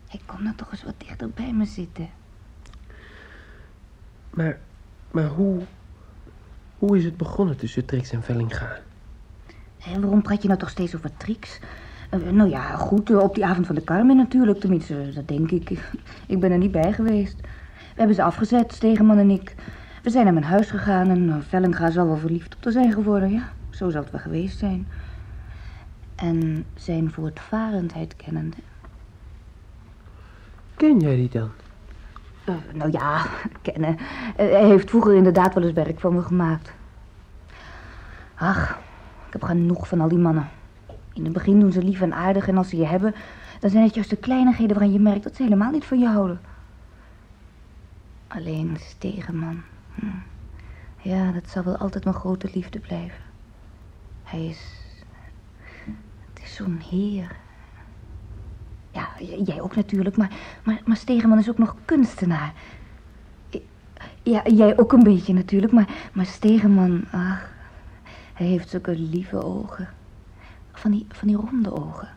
Hey, 0.08 0.20
kom 0.26 0.44
nou 0.44 0.56
toch 0.56 0.72
eens 0.72 0.84
wat 0.84 0.94
dichter 0.98 1.30
bij 1.30 1.54
me 1.54 1.66
zitten. 1.66 2.10
Maar, 4.30 4.60
maar 5.12 5.28
hoe, 5.28 5.62
hoe 6.78 6.98
is 6.98 7.04
het 7.04 7.18
begonnen 7.18 7.58
tussen 7.58 7.86
Trix 7.86 8.12
en 8.12 8.24
Vellinga? 8.24 8.80
En 9.86 10.02
waarom 10.02 10.22
praat 10.22 10.42
je 10.42 10.48
nou 10.48 10.60
toch 10.60 10.70
steeds 10.70 10.96
over 10.96 11.18
Trix? 11.18 11.60
Eh, 12.10 12.20
nou 12.20 12.50
ja, 12.50 12.76
goed, 12.76 13.10
eh, 13.10 13.18
op 13.18 13.36
die 13.36 13.46
avond 13.46 13.66
van 13.66 13.76
de 13.76 13.84
Carmen 13.84 14.16
natuurlijk. 14.16 14.60
Tenminste, 14.60 15.12
dat 15.14 15.28
denk 15.28 15.52
ik. 15.52 15.70
Ik 16.28 16.40
ben 16.40 16.52
er 16.52 16.58
niet 16.58 16.72
bij 16.72 16.94
geweest. 16.94 17.42
We 17.42 17.96
hebben 17.96 18.16
ze 18.16 18.24
afgezet, 18.24 18.74
Stegenman 18.74 19.18
en 19.18 19.30
ik. 19.30 19.56
We 20.04 20.10
zijn 20.10 20.24
naar 20.24 20.34
mijn 20.34 20.46
huis 20.46 20.70
gegaan 20.70 21.10
en 21.10 21.44
Vellinga 21.44 21.92
zal 21.92 22.06
wel 22.06 22.18
verliefd 22.18 22.56
op 22.56 22.62
te 22.62 22.72
zijn 22.72 22.94
geworden. 22.94 23.32
Ja, 23.32 23.52
zo 23.80 23.90
zal 23.90 24.02
het 24.02 24.12
wel 24.12 24.22
geweest 24.22 24.58
zijn. 24.58 24.88
En 26.16 26.66
zijn 26.76 27.12
voortvarendheid 27.12 28.16
kennende. 28.16 28.58
Ken 30.76 31.00
jij 31.00 31.16
die 31.16 31.30
dan? 31.30 31.50
Uh, 32.50 32.56
nou 32.74 32.92
ja, 32.92 33.26
kennen. 33.62 33.98
Uh, 34.00 34.36
hij 34.36 34.66
heeft 34.66 34.90
vroeger 34.90 35.16
inderdaad 35.16 35.54
wel 35.54 35.64
eens 35.64 35.74
werk 35.74 36.00
van 36.00 36.14
me 36.14 36.22
gemaakt. 36.22 36.72
Ach, 38.36 38.80
ik 39.28 39.34
heb 39.34 39.44
genoeg 39.44 39.88
van 39.88 40.02
al 40.02 40.08
die 40.08 40.18
mannen. 40.18 40.50
In 41.14 41.24
het 41.24 41.34
begin 41.34 41.60
doen 41.60 41.72
ze 41.72 41.84
lief 41.84 42.02
en 42.02 42.14
aardig 42.14 42.48
en 42.48 42.58
als 42.58 42.70
ze 42.70 42.78
je 42.78 42.86
hebben... 42.86 43.16
dan 43.60 43.70
zijn 43.70 43.84
het 43.84 43.94
juist 43.94 44.10
de 44.10 44.16
kleinigheden 44.16 44.76
waaraan 44.76 44.94
je 44.94 45.00
merkt 45.00 45.24
dat 45.24 45.36
ze 45.36 45.44
helemaal 45.44 45.72
niet 45.72 45.86
van 45.86 46.00
je 46.00 46.08
houden. 46.08 46.40
Alleen 48.28 48.78
Stegenman. 48.80 49.62
Hm. 49.96 50.06
Ja, 51.02 51.32
dat 51.32 51.50
zal 51.50 51.64
wel 51.64 51.78
altijd 51.78 52.04
mijn 52.04 52.16
grote 52.16 52.50
liefde 52.54 52.80
blijven. 52.80 53.29
Hij 54.30 54.46
is... 54.46 54.78
Het 56.34 56.44
is 56.44 56.56
zo'n 56.56 56.82
heer. 56.90 57.36
Ja, 58.92 59.10
jij 59.46 59.62
ook 59.62 59.76
natuurlijk, 59.76 60.18
maar, 60.18 60.32
maar, 60.64 60.82
maar 60.86 61.38
is 61.38 61.50
ook 61.50 61.58
nog 61.58 61.76
kunstenaar. 61.86 62.54
Ja, 64.24 64.42
jij 64.48 64.78
ook 64.78 64.94
een 64.94 65.04
beetje 65.04 65.34
natuurlijk, 65.34 65.74
maar, 65.74 66.10
maar 66.14 66.26
Stegenman, 66.26 67.06
ach, 67.12 67.50
hij 68.34 68.48
heeft 68.48 68.70
zulke 68.70 68.98
lieve 68.98 69.44
ogen. 69.44 69.90
Van 70.72 70.92
die, 70.92 71.06
van 71.10 71.28
die 71.28 71.38
ronde 71.38 71.72
ogen. 71.74 72.10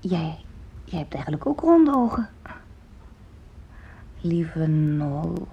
Jij, 0.00 0.44
jij 0.84 0.98
hebt 0.98 1.14
eigenlijk 1.14 1.46
ook 1.46 1.60
ronde 1.60 1.94
ogen. 1.94 2.28
Lieve 4.20 4.66
Nol, 4.66 5.48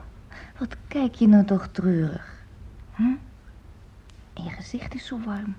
wat 0.57 0.75
kijk 0.87 1.15
je 1.15 1.27
nou 1.27 1.45
toch 1.45 1.67
treurig. 1.67 2.43
Hm? 2.95 3.15
En 4.39 4.45
je 4.45 4.51
gezicht 4.51 4.93
is 4.93 5.05
zo 5.05 5.19
warm. 5.25 5.55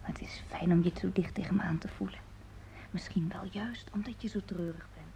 Het 0.00 0.20
is 0.20 0.42
fijn 0.48 0.72
om 0.72 0.82
je 0.82 0.92
zo 1.00 1.08
dicht 1.12 1.34
tegen 1.34 1.56
me 1.56 1.62
aan 1.62 1.78
te 1.78 1.88
voelen. 1.88 2.18
Misschien 2.90 3.32
wel 3.32 3.48
juist 3.50 3.90
omdat 3.94 4.22
je 4.22 4.28
zo 4.28 4.40
treurig 4.44 4.86
bent. 4.94 5.14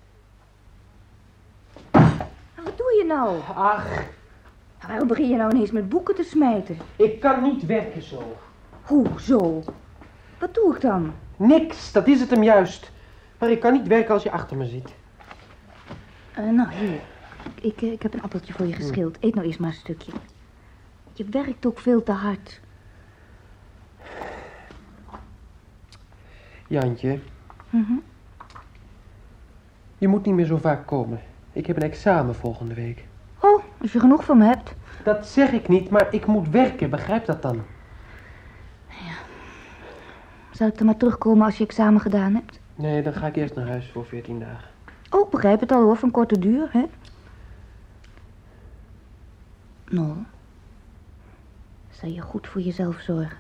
En 2.55 2.65
wat 2.65 2.79
doe 2.79 2.95
je 2.99 3.05
nou? 3.07 3.41
Ach. 3.55 4.03
Waarom 4.87 5.09
begin 5.09 5.29
je 5.29 5.37
nou 5.37 5.51
ineens 5.51 5.71
met 5.71 5.89
boeken 5.89 6.15
te 6.15 6.23
smijten? 6.23 6.77
Ik 6.97 7.21
kan 7.21 7.43
niet 7.43 7.67
werken 7.67 8.03
zo. 8.03 8.37
Hoe 8.83 9.07
zo? 9.21 9.65
Wat 10.39 10.55
doe 10.55 10.75
ik 10.75 10.81
dan? 10.81 11.15
Niks, 11.37 11.93
dat 11.93 12.07
is 12.07 12.21
het 12.21 12.31
hem 12.31 12.43
juist. 12.43 12.91
Maar 13.39 13.51
ik 13.51 13.61
kan 13.61 13.73
niet 13.73 13.87
werken 13.87 14.15
als 14.15 14.23
je 14.23 14.31
achter 14.31 14.57
me 14.57 14.67
zit. 14.67 14.95
Uh, 16.39 16.51
nou, 16.51 16.73
hier. 16.73 17.01
Ik, 17.55 17.65
ik, 17.65 17.81
ik, 17.81 18.03
heb 18.03 18.15
een 18.15 18.23
appeltje 18.23 18.53
voor 18.53 18.67
je 18.67 18.75
geschild. 18.75 19.17
Eet 19.21 19.35
nou 19.35 19.47
eerst 19.47 19.59
maar 19.59 19.69
een 19.69 19.75
stukje. 19.75 20.13
Je 21.19 21.25
werkt 21.25 21.67
ook 21.67 21.79
veel 21.79 22.03
te 22.03 22.13
hard. 22.13 22.61
Jantje. 26.67 27.21
Mm 27.71 27.85
-hmm. 27.85 28.03
Je 29.99 30.09
moet 30.09 30.25
niet 30.25 30.35
meer 30.35 30.47
zo 30.47 30.57
vaak 30.57 30.87
komen. 30.87 31.21
Ik 31.53 31.67
heb 31.67 31.77
een 31.77 31.83
examen 31.83 32.35
volgende 32.35 32.75
week. 32.75 33.05
Oh, 33.41 33.63
als 33.81 33.93
je 33.93 34.01
genoeg 34.01 34.25
van 34.25 34.39
me 34.39 34.45
hebt. 34.45 34.75
Dat 35.05 35.27
zeg 35.27 35.53
ik 35.53 35.69
niet, 35.69 35.91
maar 35.91 36.15
ik 36.15 36.27
moet 36.27 36.49
werken. 36.49 36.91
Begrijp 36.91 37.27
dat 37.27 37.43
dan? 37.43 37.63
Ja. 38.89 39.17
Zal 40.51 40.67
ik 40.67 40.79
dan 40.79 40.87
maar 40.87 40.97
terugkomen 40.97 41.45
als 41.45 41.59
je 41.59 41.65
examen 41.65 42.01
gedaan 42.01 42.35
hebt? 42.35 42.61
Nee, 42.75 43.03
dan 43.03 43.13
ga 43.13 43.27
ik 43.27 43.37
eerst 43.37 43.55
naar 43.55 43.69
huis 43.69 43.91
voor 43.91 44.07
14 44.07 44.39
dagen. 44.39 44.69
Oh, 45.11 45.31
begrijp 45.31 45.61
het 45.61 45.73
al 45.73 45.83
hoor, 45.83 45.97
van 45.97 46.11
korte 46.11 46.39
duur, 46.39 46.69
hè? 46.73 46.85
Nou, 49.85 50.17
zal 52.01 52.09
je 52.09 52.21
goed 52.21 52.47
voor 52.47 52.61
jezelf 52.61 53.01
zorgen. 53.01 53.37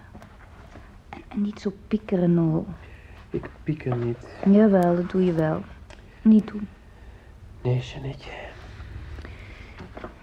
En, 1.09 1.23
en 1.29 1.42
niet 1.42 1.61
zo 1.61 1.73
piekeren, 1.88 2.35
Nol. 2.35 2.66
Ik 3.31 3.51
pieker 3.62 3.97
niet. 3.97 4.18
Jawel, 4.51 4.97
dat 4.97 5.11
doe 5.11 5.25
je 5.25 5.33
wel. 5.33 5.62
Niet 6.23 6.47
doen. 6.47 6.68
Nee, 7.62 7.81
Jeannetje. 7.81 8.31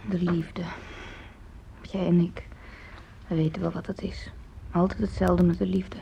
De 0.09 0.21
liefde. 0.21 0.61
Jij 1.81 2.05
en 2.05 2.19
ik, 2.19 2.47
we 3.27 3.35
weten 3.35 3.61
wel 3.61 3.71
wat 3.71 3.85
dat 3.85 4.01
is. 4.01 4.31
Altijd 4.71 4.99
hetzelfde 4.99 5.43
met 5.43 5.57
de 5.57 5.67
liefde. 5.67 5.97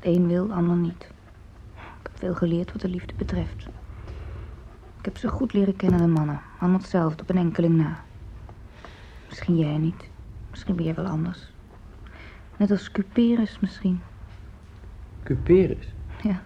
De 0.00 0.08
een 0.08 0.26
wil, 0.26 0.46
de 0.46 0.52
ander 0.52 0.76
niet. 0.76 1.10
Ik 1.74 2.02
heb 2.02 2.18
veel 2.18 2.34
geleerd 2.34 2.72
wat 2.72 2.80
de 2.80 2.88
liefde 2.88 3.14
betreft. 3.14 3.68
Ik 4.98 5.04
heb 5.04 5.16
ze 5.16 5.28
goed 5.28 5.52
leren 5.52 5.76
kennen, 5.76 6.00
de 6.00 6.06
mannen. 6.06 6.40
Allemaal 6.58 6.80
hetzelfde, 6.80 7.22
op 7.22 7.30
een 7.30 7.36
enkeling 7.36 7.76
na. 7.76 8.04
Misschien 9.28 9.58
jij 9.58 9.78
niet. 9.78 10.08
Misschien 10.50 10.76
ben 10.76 10.84
jij 10.84 10.94
wel 10.94 11.06
anders. 11.06 11.54
Net 12.56 12.70
als 12.70 12.90
Cuperus 12.90 13.60
misschien. 13.60 14.00
Cuperus? 15.22 15.92
Ja, 16.22 16.42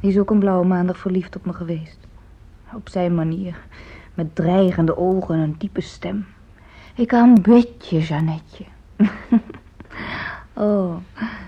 die 0.00 0.10
is 0.10 0.18
ook 0.18 0.30
een 0.30 0.38
blauwe 0.38 0.66
maandag 0.66 0.98
verliefd 0.98 1.36
op 1.36 1.44
me 1.44 1.52
geweest. 1.52 1.98
Op 2.72 2.88
zijn 2.88 3.14
manier. 3.14 3.58
Met 4.14 4.34
dreigende 4.34 4.96
ogen 4.96 5.34
en 5.34 5.40
een 5.40 5.54
diepe 5.58 5.80
stem. 5.80 6.26
Ik 6.94 7.14
aanbid 7.14 7.88
je, 7.88 8.00
Jeannetje. 8.00 8.64
oh, 10.52 10.96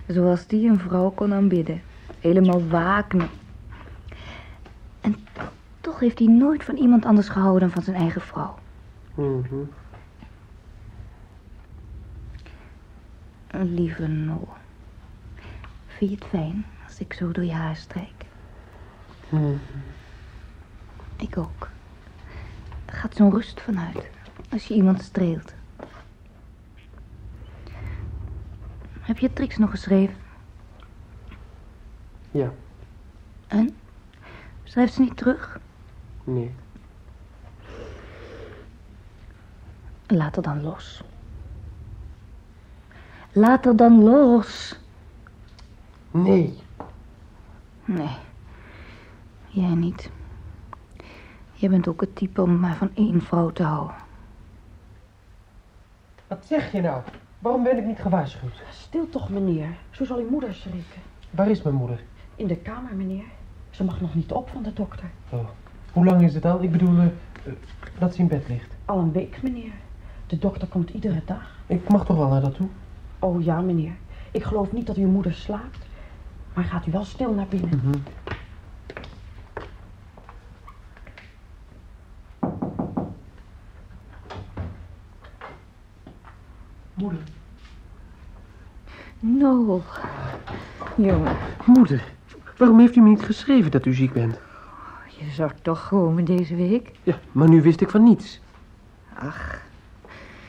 zoals 0.06 0.46
die 0.46 0.68
een 0.68 0.78
vrouw 0.78 1.10
kon 1.10 1.34
aanbidden. 1.34 1.82
Helemaal 2.20 2.66
Wagner. 2.68 3.28
En 5.00 5.16
toch 5.80 6.00
heeft 6.00 6.18
hij 6.18 6.28
nooit 6.28 6.64
van 6.64 6.76
iemand 6.76 7.04
anders 7.04 7.28
gehouden 7.28 7.60
dan 7.60 7.70
van 7.70 7.82
zijn 7.82 7.96
eigen 7.96 8.20
vrouw. 8.20 8.58
Mm 9.14 9.44
-hmm. 9.48 9.68
Lieve 13.64 14.06
Nol. 14.06 14.48
Vind 15.86 16.10
je 16.10 16.16
het 16.16 16.24
fijn 16.24 16.66
als 16.86 16.98
ik 16.98 17.12
zo 17.12 17.32
door 17.32 17.44
je 17.44 17.52
haar 17.52 17.76
strijk? 17.76 18.24
Mm 19.28 19.40
-hmm. 19.40 19.60
Ik 21.16 21.38
ook. 21.38 21.68
Er 22.84 22.96
gaat 22.96 23.14
zo'n 23.16 23.30
rust 23.30 23.60
vanuit 23.60 24.10
als 24.50 24.66
je 24.66 24.74
iemand 24.74 25.02
streelt. 25.02 25.54
Heb 29.00 29.18
je 29.18 29.32
Trix 29.32 29.56
nog 29.56 29.70
geschreven? 29.70 30.16
Ja. 32.30 32.52
En? 33.46 33.76
Schrijft 34.64 34.92
ze 34.92 35.00
niet 35.00 35.16
terug? 35.16 35.60
Nee. 36.24 36.54
Laat 40.06 40.36
er 40.36 40.42
dan 40.42 40.62
los. 40.62 41.02
Laat 43.32 43.66
er 43.66 43.76
dan 43.76 44.02
los. 44.02 44.78
Nee. 46.10 46.58
Nee. 47.84 48.16
Jij 49.46 49.74
niet. 49.74 50.10
Jij 51.52 51.70
bent 51.70 51.88
ook 51.88 52.00
het 52.00 52.16
type 52.16 52.42
om 52.42 52.60
maar 52.60 52.76
van 52.76 52.90
één 52.94 53.22
vrouw 53.22 53.50
te 53.50 53.62
houden. 53.62 53.94
Wat 56.26 56.46
zeg 56.46 56.72
je 56.72 56.80
nou? 56.80 57.02
Waarom 57.38 57.62
ben 57.62 57.78
ik 57.78 57.84
niet 57.84 57.98
gewaarschuwd? 57.98 58.62
Stil 58.70 59.08
toch, 59.08 59.28
meneer. 59.30 59.76
Zo 59.90 60.04
zal 60.04 60.18
uw 60.18 60.30
moeder 60.30 60.54
schrikken. 60.54 61.00
Waar 61.30 61.50
is 61.50 61.62
mijn 61.62 61.74
moeder? 61.74 62.02
In 62.36 62.46
de 62.46 62.56
kamer, 62.56 62.94
meneer. 62.94 63.24
Ze 63.70 63.84
mag 63.84 64.00
nog 64.00 64.14
niet 64.14 64.32
op 64.32 64.48
van 64.48 64.62
de 64.62 64.72
dokter. 64.72 65.10
Oh. 65.28 65.48
Hoe 65.92 66.04
lang 66.04 66.22
is 66.22 66.34
het 66.34 66.44
al? 66.44 66.62
Ik 66.62 66.72
bedoel, 66.72 66.94
uh, 66.94 67.04
uh, 67.04 67.52
dat 67.98 68.14
ze 68.14 68.20
in 68.20 68.28
bed 68.28 68.48
ligt. 68.48 68.74
Al 68.84 68.98
een 68.98 69.12
week, 69.12 69.42
meneer. 69.42 69.72
De 70.26 70.38
dokter 70.38 70.68
komt 70.68 70.90
iedere 70.90 71.22
dag. 71.24 71.54
Ik 71.66 71.88
mag 71.88 72.04
toch 72.04 72.16
wel 72.16 72.28
naar 72.28 72.40
dat 72.40 72.54
toe? 72.54 72.68
Oh 73.20 73.44
ja, 73.44 73.60
meneer. 73.60 73.96
Ik 74.30 74.42
geloof 74.42 74.72
niet 74.72 74.86
dat 74.86 74.96
uw 74.96 75.08
moeder 75.08 75.32
slaapt. 75.32 75.78
Maar 76.54 76.64
gaat 76.64 76.86
u 76.86 76.90
wel 76.90 77.04
stil 77.04 77.34
naar 77.34 77.46
binnen. 77.46 77.70
Mm 77.70 77.80
-hmm. 77.80 78.02
Moeder. 86.94 87.22
No. 89.20 89.82
Jongen. 90.96 91.36
Moeder, 91.66 92.12
waarom 92.56 92.78
heeft 92.78 92.96
u 92.96 93.00
me 93.00 93.08
niet 93.08 93.22
geschreven 93.22 93.70
dat 93.70 93.86
u 93.86 93.94
ziek 93.94 94.12
bent? 94.12 94.40
Je 95.18 95.30
zou 95.30 95.50
toch 95.62 95.88
komen 95.88 96.24
deze 96.24 96.56
week? 96.56 96.92
Ja, 97.02 97.18
maar 97.32 97.48
nu 97.48 97.62
wist 97.62 97.80
ik 97.80 97.90
van 97.90 98.02
niets. 98.02 98.40
Ach, 99.14 99.62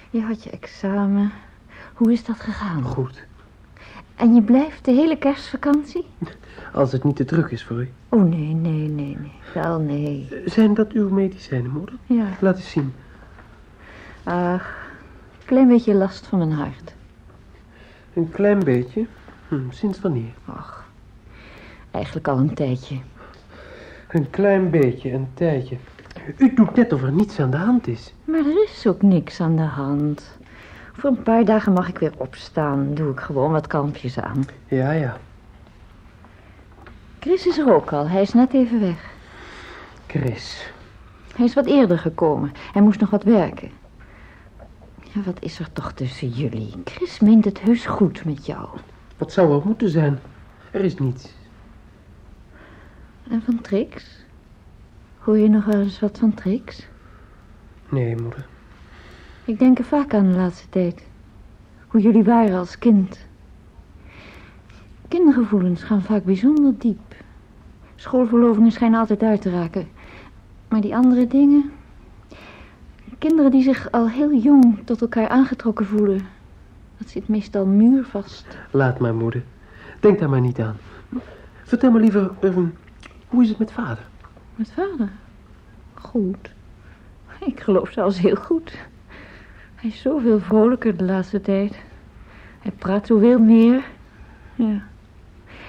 je 0.10 0.22
had 0.22 0.44
je 0.44 0.50
examen. 0.50 1.32
Hoe 2.02 2.12
is 2.12 2.24
dat 2.24 2.40
gegaan? 2.40 2.84
Goed. 2.84 3.24
En 4.16 4.34
je 4.34 4.42
blijft 4.42 4.86
de 4.86 4.92
hele 4.92 5.18
kerstvakantie? 5.18 6.06
Als 6.74 6.92
het 6.92 7.04
niet 7.04 7.16
te 7.16 7.26
druk 7.26 7.52
is 7.52 7.64
voor 7.64 7.82
u. 7.82 7.90
Oh, 8.10 8.24
nee, 8.24 8.54
nee, 8.54 8.88
nee, 8.88 9.18
nee. 9.20 9.32
Wel, 9.54 9.80
nee. 9.80 10.28
Zijn 10.46 10.74
dat 10.74 10.92
uw 10.92 11.10
medicijnen, 11.10 11.72
moeder? 11.72 11.96
Ja. 12.06 12.26
Laat 12.40 12.56
eens 12.56 12.72
zien. 12.72 12.94
Ach, 14.24 14.92
klein 15.46 15.68
beetje 15.68 15.94
last 15.94 16.28
van 16.28 16.38
mijn 16.38 16.52
hart. 16.52 16.94
Een 18.14 18.32
klein 18.32 18.64
beetje? 18.64 19.06
Hm, 19.48 19.70
sinds 19.70 20.02
wanneer? 20.02 20.34
Ach, 20.46 20.90
eigenlijk 21.92 22.28
al 22.28 22.38
een 22.38 22.54
tijdje. 22.54 23.00
Een 24.08 24.30
klein 24.30 24.70
beetje, 24.70 25.12
een 25.12 25.28
tijdje. 25.34 25.78
U 26.38 26.54
doet 26.54 26.76
net 26.76 26.94
of 26.94 27.04
er 27.04 27.12
niets 27.12 27.40
aan 27.40 27.52
de 27.52 27.58
hand 27.58 27.88
is. 27.88 28.14
Maar 28.24 28.40
er 28.40 28.64
is 28.64 28.88
ook 28.88 29.02
niks 29.02 29.42
aan 29.42 29.56
de 29.56 29.62
hand. 29.62 30.40
Voor 31.02 31.10
een 31.10 31.24
paar 31.24 31.46
dagen 31.46 31.74
mag 31.74 31.88
ik 31.88 31.98
weer 31.98 32.14
opstaan. 32.18 32.94
Doe 32.94 33.12
ik 33.12 33.20
gewoon 33.20 33.52
wat 33.52 33.68
kalmpjes 33.68 34.20
aan. 34.20 34.46
Ja, 34.68 34.92
ja. 34.92 35.18
Chris 37.20 37.48
is 37.48 37.58
er 37.58 37.74
ook 37.74 37.94
al. 37.94 38.08
Hij 38.08 38.22
is 38.22 38.34
net 38.34 38.54
even 38.54 38.80
weg. 38.80 39.14
Chris. 40.08 40.72
Hij 41.36 41.46
is 41.46 41.54
wat 41.54 41.66
eerder 41.66 42.00
gekomen. 42.00 42.52
Hij 42.74 42.82
moest 42.82 43.00
nog 43.00 43.10
wat 43.10 43.24
werken. 43.24 43.72
Ja, 45.02 45.22
wat 45.26 45.38
is 45.40 45.60
er 45.60 45.74
toch 45.74 45.92
tussen 45.92 46.30
jullie? 46.30 46.74
Chris 46.84 47.20
meent 47.20 47.46
het 47.46 47.62
heus 47.62 47.86
goed 47.86 48.26
met 48.26 48.46
jou. 48.46 48.68
Wat 49.18 49.32
zou 49.32 49.60
er 49.60 49.66
moeten 49.66 49.90
zijn? 49.90 50.20
Er 50.72 50.84
is 50.84 50.98
niets. 50.98 51.34
En 53.30 53.42
van 53.42 53.62
Trix? 53.62 54.06
Hoor 55.18 55.38
je 55.38 55.50
nog 55.50 55.66
wel 55.66 55.80
eens 55.80 56.00
wat 56.00 56.18
van 56.18 56.34
Trix? 56.34 56.88
Nee, 57.90 58.16
moeder. 58.16 58.50
Ik 59.46 59.60
denk 59.60 59.78
er 59.78 59.84
vaak 59.84 60.14
aan 60.14 60.32
de 60.32 60.38
laatste 60.38 60.70
tijd. 60.70 61.08
Hoe 61.88 62.02
jullie 62.02 62.24
waren 62.24 62.58
als 62.58 62.78
kind. 62.78 63.20
Kindergevoelens 65.08 65.84
gaan 65.84 66.02
vaak 66.02 66.24
bijzonder 66.24 66.74
diep. 66.78 67.16
Schoolverlovingen 67.96 68.72
schijnen 68.72 69.00
altijd 69.00 69.24
uit 69.24 69.42
te 69.42 69.50
raken. 69.50 69.88
Maar 70.68 70.82
die 70.82 70.96
andere 70.96 71.28
dingen... 71.28 71.72
Kinderen 73.18 73.52
die 73.52 73.64
zich 73.64 73.92
al 73.92 74.10
heel 74.10 74.34
jong 74.34 74.80
tot 74.86 75.02
elkaar 75.02 75.28
aangetrokken 75.28 75.86
voelen... 75.86 76.22
dat 76.98 77.10
zit 77.10 77.28
meestal 77.28 77.66
muurvast. 77.66 78.58
Laat 78.72 79.00
maar, 79.00 79.16
moeder. 79.16 79.44
Denk 80.00 80.20
daar 80.20 80.30
maar 80.30 80.42
niet 80.42 80.60
aan. 80.60 80.78
Vertel 81.64 81.92
me 81.92 82.00
liever, 82.00 82.32
ehm, 82.40 82.66
hoe 83.28 83.44
is 83.44 83.50
het 83.50 83.58
met 83.58 83.72
vader? 83.72 84.08
Met 84.56 84.72
vader? 84.72 85.12
Goed. 85.94 86.52
Ik 87.40 87.60
geloof 87.60 87.92
zelfs 87.92 88.20
heel 88.20 88.36
goed. 88.36 88.78
Hij 89.82 89.90
is 89.90 90.02
zoveel 90.02 90.40
vrolijker 90.40 90.98
de 90.98 91.04
laatste 91.04 91.42
tijd. 91.42 91.76
Hij 92.60 92.72
praat 92.72 93.08
zoveel 93.08 93.40
meer. 93.40 93.84
Ja. 94.56 94.82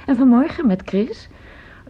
En 0.07 0.17
vanmorgen 0.17 0.67
met 0.67 0.83
Chris. 0.85 1.29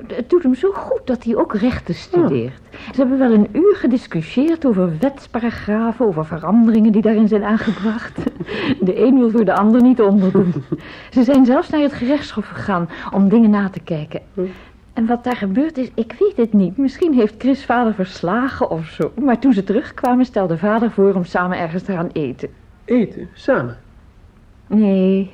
Het 0.07 0.31
doet 0.31 0.43
hem 0.43 0.55
zo 0.55 0.71
goed 0.73 1.01
dat 1.05 1.25
hij 1.25 1.37
ook 1.37 1.55
rechten 1.55 1.95
studeert. 1.95 2.61
Ze 2.71 3.01
hebben 3.01 3.19
wel 3.19 3.33
een 3.33 3.49
uur 3.53 3.77
gediscussieerd 3.77 4.67
over 4.67 4.99
wetsparagrafen, 4.99 6.07
over 6.07 6.27
veranderingen 6.27 6.93
die 6.93 7.03
daarin 7.03 7.29
zijn 7.29 7.45
aangebracht. 7.45 8.19
De 8.87 9.05
een 9.07 9.19
wil 9.19 9.31
voor 9.31 9.45
de 9.45 9.55
ander 9.55 9.83
niet 9.83 10.01
onderdoen. 10.01 10.55
Ze 11.11 11.23
zijn 11.23 11.45
zelfs 11.45 11.69
naar 11.69 11.81
het 11.81 11.93
gerechtshof 11.93 12.49
gegaan 12.49 12.89
om 13.13 13.29
dingen 13.29 13.51
na 13.51 13.69
te 13.69 13.81
kijken. 13.81 14.21
En 14.93 15.07
wat 15.07 15.25
daar 15.25 15.37
gebeurd 15.37 15.77
is, 15.79 15.91
ik 15.95 16.17
weet 16.19 16.37
het 16.37 16.53
niet. 16.53 16.77
Misschien 16.77 17.15
heeft 17.15 17.35
Chris 17.39 17.65
vader 17.65 17.95
verslagen 17.95 18.71
of 18.71 18.87
zo. 18.87 19.13
Maar 19.21 19.39
toen 19.39 19.53
ze 19.53 19.65
terugkwamen, 19.65 20.25
stelde 20.25 20.59
vader 20.59 20.91
voor 20.91 21.15
om 21.15 21.25
samen 21.25 21.59
ergens 21.59 21.83
te 21.83 21.93
gaan 21.93 22.09
eten. 22.13 22.49
Eten, 22.85 23.29
samen. 23.35 23.79
Nee, 24.67 25.31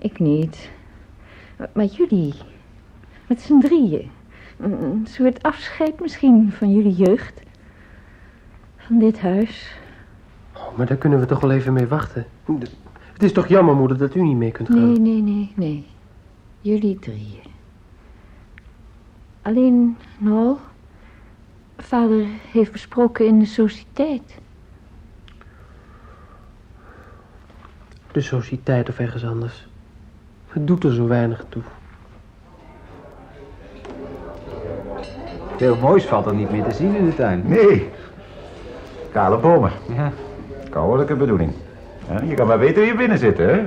ik 0.00 0.18
niet. 0.18 0.70
Maar 1.72 1.84
jullie, 1.84 2.34
met 3.26 3.40
z'n 3.40 3.58
drieën. 3.58 4.10
Een 4.56 5.06
soort 5.08 5.42
afscheid 5.42 6.00
misschien 6.00 6.52
van 6.52 6.72
jullie 6.72 6.94
jeugd. 6.94 7.42
Van 8.76 8.98
dit 8.98 9.20
huis. 9.20 9.78
Oh, 10.56 10.76
maar 10.76 10.86
daar 10.86 10.96
kunnen 10.96 11.20
we 11.20 11.26
toch 11.26 11.40
wel 11.40 11.50
even 11.50 11.72
mee 11.72 11.86
wachten. 11.86 12.26
Het 13.12 13.22
is 13.22 13.32
toch 13.32 13.48
jammer, 13.48 13.74
moeder, 13.74 13.98
dat 13.98 14.14
u 14.14 14.22
niet 14.22 14.36
mee 14.36 14.50
kunt 14.50 14.68
gaan. 14.68 14.92
Nee, 14.92 14.98
nee, 14.98 15.22
nee, 15.22 15.52
nee. 15.56 15.86
Jullie 16.60 16.98
drieën. 16.98 17.53
Alleen, 19.44 19.96
Noel, 20.18 20.58
vader 21.78 22.24
heeft 22.50 22.72
besproken 22.72 23.26
in 23.26 23.38
de 23.38 23.46
sociëteit. 23.46 24.38
De 28.12 28.20
sociëteit 28.20 28.88
of 28.88 28.98
ergens 28.98 29.24
anders. 29.24 29.66
Het 30.48 30.66
doet 30.66 30.84
er 30.84 30.92
zo 30.92 31.06
weinig 31.06 31.44
toe. 31.48 31.62
Veel 35.56 35.76
moois 35.76 36.04
valt 36.04 36.26
er 36.26 36.34
niet 36.34 36.50
meer 36.50 36.64
te 36.64 36.74
zien 36.74 36.94
in 36.94 37.04
de 37.04 37.14
tuin. 37.14 37.42
Nee. 37.46 37.90
Kale 39.12 39.38
bomen. 39.38 39.72
Ja. 39.88 40.12
Kouwelijke 40.70 41.16
bedoeling. 41.16 41.52
Ja, 42.08 42.22
je 42.22 42.34
kan 42.34 42.46
maar 42.46 42.58
beter 42.58 42.82
hier 42.82 42.96
binnen 42.96 43.18
zitten, 43.18 43.48
hè? 43.48 43.64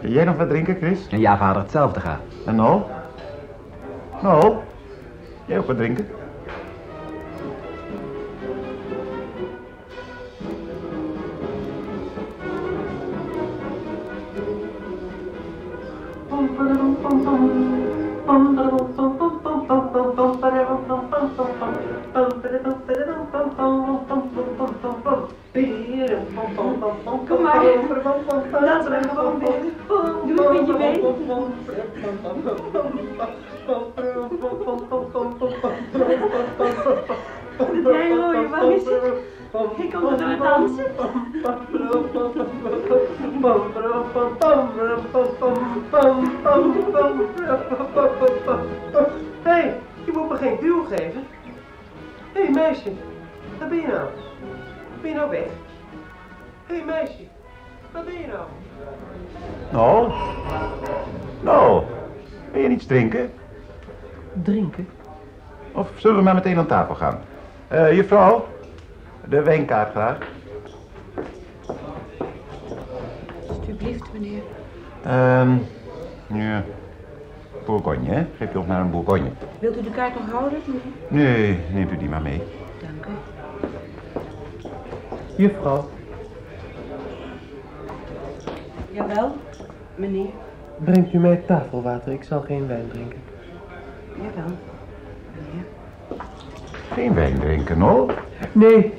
Jij 0.00 0.24
nog 0.24 0.36
wat 0.36 0.48
drinken, 0.48 0.76
Chris? 0.76 1.08
En 1.08 1.20
ja, 1.20 1.36
vader, 1.36 1.62
hetzelfde 1.62 2.00
gaat. 2.00 2.20
En 2.46 2.54
nou? 2.54 2.82
Nou? 4.22 4.56
Jij 5.46 5.58
ook 5.58 5.66
wat 5.66 5.76
drinken? 5.76 6.08
Kom 27.28 27.42
maar. 27.42 27.64
Laten 28.60 28.90
we 28.90 29.08
gewoon 29.08 29.38
binnen. 29.38 29.72
Doe 30.26 30.46
een 30.46 30.66
beetje 30.66 30.78
mee. 30.78 31.00
Jij 37.92 38.10
rode, 38.10 38.48
waar 38.48 38.72
is 38.72 38.84
het? 38.84 39.02
Ik 39.76 39.92
kom 39.92 40.06
er 40.06 40.18
door 40.18 40.28
het 40.28 40.38
dansen. 40.38 40.86
Hé, 47.94 49.50
hey, 49.50 49.74
je 50.04 50.12
moet 50.12 50.28
me 50.28 50.36
geen 50.36 50.56
duw 50.60 50.84
geven. 50.84 51.26
Hé, 52.32 52.42
hey, 52.42 52.50
meisje. 52.50 52.92
Waar 53.58 53.68
ben 53.68 53.78
je 53.80 53.86
nou? 53.86 54.08
Ben 55.00 55.10
je 55.10 55.16
nou 55.16 55.30
weg? 55.30 55.46
Hé, 56.66 56.74
hey, 56.74 56.84
meisje. 56.84 57.22
Waar 57.92 58.04
ben 58.04 58.18
je 58.18 58.26
nou? 58.26 58.46
Nou? 59.72 60.12
Nou? 61.42 61.82
Wil 62.52 62.62
je 62.62 62.68
niets 62.68 62.86
drinken? 62.86 63.30
Drinken? 64.42 64.88
Of 65.72 65.90
zullen 65.96 66.16
we 66.16 66.22
maar 66.22 66.34
meteen 66.34 66.58
aan 66.58 66.66
tafel 66.66 66.94
gaan? 66.94 67.20
Eh, 67.68 67.92
juffrouw? 67.92 68.46
De 69.24 69.42
wijnkaart 69.42 69.90
graag. 69.90 70.18
Alsjeblieft, 73.48 74.12
meneer. 74.12 74.42
Ehm, 75.04 75.56
ja. 76.26 76.64
Bourgogne, 77.68 78.08
hè? 78.10 78.26
Geef 78.36 78.52
je 78.52 78.58
ons 78.58 78.66
naar 78.66 78.80
een 78.80 78.90
Bourgogne. 78.90 79.30
Wilt 79.58 79.76
u 79.76 79.82
de 79.82 79.90
kaart 79.90 80.14
nog 80.14 80.30
houden, 80.30 80.58
meneer? 80.66 81.26
Nee, 81.26 81.58
neemt 81.72 81.92
u 81.92 81.96
die 81.96 82.08
maar 82.08 82.22
mee. 82.22 82.42
Dank 82.80 83.06
u. 83.06 83.10
Juffrouw, 85.42 85.88
Jawel, 88.90 89.36
meneer. 89.94 90.30
brengt 90.78 91.12
u 91.12 91.18
mij 91.18 91.36
tafelwater? 91.46 92.12
Ik 92.12 92.22
zal 92.22 92.40
geen 92.40 92.66
wijn 92.66 92.88
drinken. 92.92 93.18
Jawel, 94.14 94.54
meneer. 95.34 95.66
Geen 96.92 97.14
wijn 97.14 97.38
drinken, 97.38 97.80
hoor. 97.80 98.14
Nee, 98.52 98.92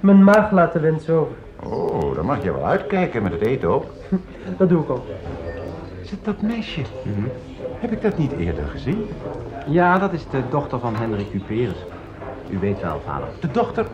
mijn 0.00 0.24
maag 0.24 0.50
laat 0.50 0.72
de 0.72 0.80
wens 0.80 1.10
over. 1.10 1.34
Oh, 1.62 2.14
dan 2.14 2.26
mag 2.26 2.42
je 2.44 2.52
wel 2.52 2.66
uitkijken 2.66 3.22
met 3.22 3.32
het 3.32 3.40
eten 3.42 3.68
ook. 3.68 3.84
Dat 4.58 4.68
doe 4.68 4.82
ik 4.82 4.90
ook. 4.90 5.04
Het 6.10 6.24
dat 6.24 6.42
meisje? 6.42 6.80
Heb 7.78 7.92
ik 7.92 8.02
dat 8.02 8.18
niet 8.18 8.32
eerder 8.32 8.64
gezien? 8.64 9.06
Ja, 9.66 9.98
dat 9.98 10.12
is 10.12 10.28
de 10.30 10.42
dochter 10.50 10.78
van 10.78 10.96
Hendrik 10.96 11.30
Cuperus. 11.30 11.84
U 12.50 12.58
weet 12.58 12.80
wel, 12.80 13.00
vader. 13.06 13.28
De 13.40 13.50
dochter... 13.50 13.86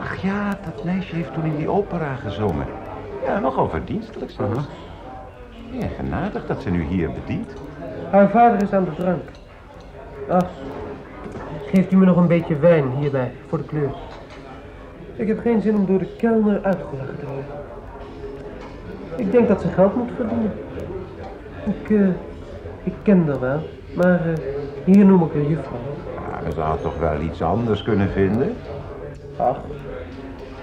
Ach 0.00 0.22
ja, 0.22 0.58
dat 0.64 0.84
meisje 0.84 1.14
heeft 1.14 1.34
toen 1.34 1.44
in 1.44 1.56
die 1.56 1.68
opera 1.68 2.14
gezongen. 2.14 2.66
Ja, 3.24 3.38
nogal 3.38 3.68
verdienstelijk 3.68 4.30
zelfs. 4.30 4.68
Ja, 5.70 5.86
genadig 5.96 6.46
dat 6.46 6.62
ze 6.62 6.70
nu 6.70 6.82
hier 6.82 7.10
bedient. 7.12 7.52
Haar 8.10 8.30
vader 8.30 8.62
is 8.62 8.72
aan 8.72 8.84
de 8.84 8.94
drank. 8.94 9.22
Ach, 10.28 10.48
geeft 11.66 11.92
u 11.92 11.96
me 11.96 12.04
nog 12.04 12.16
een 12.16 12.26
beetje 12.26 12.58
wijn 12.58 12.90
hierbij, 12.98 13.32
voor 13.48 13.58
de 13.58 13.64
kleur. 13.64 13.90
Ik 15.16 15.28
heb 15.28 15.40
geen 15.40 15.60
zin 15.60 15.74
om 15.74 15.86
door 15.86 15.98
de 15.98 16.14
kelner 16.16 16.62
uitgelachen 16.62 17.18
te 17.18 17.26
worden. 17.26 17.44
Ik 19.16 19.32
denk 19.32 19.48
dat 19.48 19.60
ze 19.60 19.68
geld 19.68 19.96
moet 19.96 20.10
verdienen. 20.16 20.52
Ik, 21.64 21.90
eh, 21.90 22.08
ik 22.82 22.92
ken 23.02 23.26
haar 23.26 23.40
wel, 23.40 23.60
maar 23.94 24.20
eh, 24.26 24.32
hier 24.84 25.04
noem 25.04 25.22
ik 25.22 25.32
haar 25.32 25.42
juffrouw. 25.42 25.78
Ja, 26.14 26.44
we 26.46 26.52
zouden 26.52 26.82
toch 26.82 26.98
wel 26.98 27.20
iets 27.20 27.42
anders 27.42 27.82
kunnen 27.82 28.08
vinden? 28.10 28.52
Ach, 29.36 29.56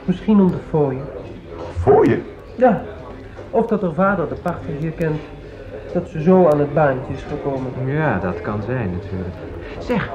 misschien 0.05 0.39
om 0.39 0.51
de 0.51 0.57
fooien. 0.69 1.05
Voor 1.77 2.07
je? 2.07 2.21
Ja, 2.55 2.81
Of 3.51 3.65
dat 3.67 3.81
haar 3.81 3.93
vader 3.93 4.29
de 4.29 4.35
pachter 4.35 4.69
hier 4.79 4.91
kent. 4.91 5.19
Dat 5.93 6.07
ze 6.09 6.21
zo 6.21 6.47
aan 6.47 6.59
het 6.59 6.73
baantje 6.73 7.13
is 7.13 7.23
gekomen. 7.23 7.71
Ja, 7.85 8.19
dat 8.19 8.41
kan 8.41 8.61
zijn 8.65 8.91
natuurlijk. 8.91 9.35
Zeg, 9.79 10.09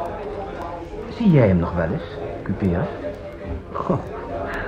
zie 1.16 1.30
jij 1.30 1.46
hem 1.46 1.56
nog 1.56 1.74
wel 1.74 1.88
eens, 1.92 2.16
Cupera? 2.42 2.86
Goh, 3.72 3.98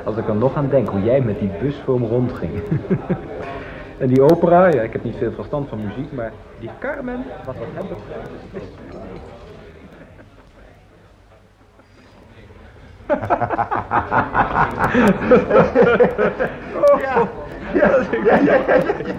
als 0.04 0.16
ik 0.16 0.28
er 0.28 0.34
nog 0.34 0.54
aan 0.56 0.68
denk 0.70 0.88
hoe 0.88 1.02
jij 1.02 1.20
met 1.20 1.38
die 1.38 1.50
bus 1.60 1.76
voor 1.84 1.94
hem 1.94 2.04
rondging. 2.04 2.52
en 3.98 4.08
die 4.08 4.22
opera, 4.22 4.66
ja, 4.66 4.82
ik 4.82 4.92
heb 4.92 5.04
niet 5.04 5.16
veel 5.16 5.32
verstand 5.32 5.68
van 5.68 5.86
muziek, 5.86 6.12
maar 6.12 6.32
die 6.60 6.70
Carmen, 6.78 7.24
wat 7.44 7.56
wat 7.56 7.66
hem 7.74 7.88
betreft, 7.88 8.30
is 8.30 8.50
best... 8.52 8.72
Ja, 17.00 17.28
ja, 17.74 17.98
ja, 18.12 18.36
ja, 18.36 18.54
ja, 18.66 18.74
ja. 18.76 19.14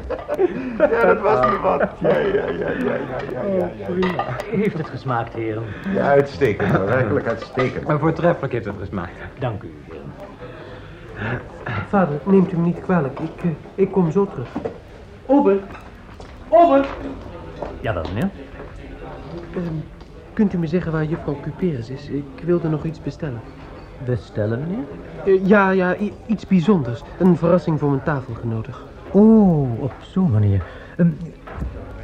Ja, 0.89 1.05
dat 1.05 1.21
was 1.21 1.49
niet 1.49 1.61
wat. 1.61 1.89
Ja, 1.99 2.17
ja, 2.17 2.33
ja, 2.33 2.49
ja, 2.49 2.69
ja, 2.69 2.95
ja, 3.31 3.41
ja, 3.57 3.69
ja. 3.87 4.57
Heeft 4.57 4.77
het 4.77 4.89
gesmaakt, 4.89 5.33
heren? 5.33 5.63
Ja, 5.93 6.07
uitstekend 6.07 6.71
hoor, 6.71 6.85
werkelijk 6.85 7.27
uitstekend. 7.27 7.87
Maar 7.87 7.99
voortreffelijk 7.99 8.53
heeft 8.53 8.65
het 8.65 8.75
gesmaakt. 8.79 9.11
Dank 9.39 9.63
u, 9.63 9.73
heren. 9.89 10.13
Vader, 11.87 12.19
neemt 12.25 12.51
u 12.51 12.57
me 12.57 12.65
niet 12.65 12.81
kwalijk. 12.81 13.19
Ik, 13.19 13.43
eh, 13.43 13.49
ik 13.75 13.91
kom 13.91 14.11
zo 14.11 14.25
terug. 14.27 14.47
Ober! 15.25 15.57
Ober! 16.49 16.85
Ja, 17.81 17.93
wel, 17.93 18.03
meneer. 18.13 18.29
Ehm, 19.55 19.63
kunt 20.33 20.53
u 20.53 20.57
me 20.57 20.67
zeggen 20.67 20.91
waar 20.91 21.03
juffrouw 21.05 21.37
Cuperus 21.41 21.89
is? 21.89 22.09
Ik 22.09 22.23
wilde 22.43 22.69
nog 22.69 22.83
iets 22.83 23.01
bestellen. 23.01 23.39
Bestellen, 24.05 24.59
meneer? 24.59 24.83
Eh, 25.25 25.47
ja, 25.47 25.69
ja, 25.69 25.95
iets 26.25 26.47
bijzonders. 26.47 27.01
Een 27.19 27.37
verrassing 27.37 27.79
voor 27.79 27.89
mijn 27.89 28.03
tafelgenoten. 28.03 28.73
Oh, 29.11 29.81
op 29.81 29.93
zo'n 29.99 30.31
manier. 30.31 30.63
Ehm, 30.97 31.07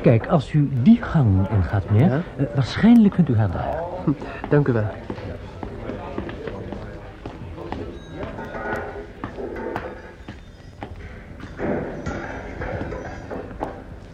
kijk, 0.02 0.28
als 0.28 0.54
u 0.54 0.70
die 0.82 1.02
gang 1.02 1.50
ingaat, 1.50 1.90
meneer, 1.90 2.08
Ja? 2.10 2.22
eh, 2.38 2.46
waarschijnlijk 2.56 3.14
kunt 3.14 3.30
u 3.30 3.38
haar 3.38 3.52
daar. 3.52 3.80
Dank 4.50 4.68
u 4.68 4.74
wel. 4.74 4.86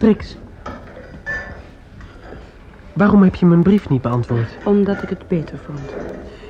Trix. 0.08 0.36
Waarom 2.92 3.22
heb 3.22 3.34
je 3.34 3.46
mijn 3.46 3.62
brief 3.62 3.88
niet 3.88 4.02
beantwoord? 4.02 4.48
Omdat 4.64 5.02
ik 5.02 5.08
het 5.08 5.28
beter 5.28 5.58
vond. 5.58 5.80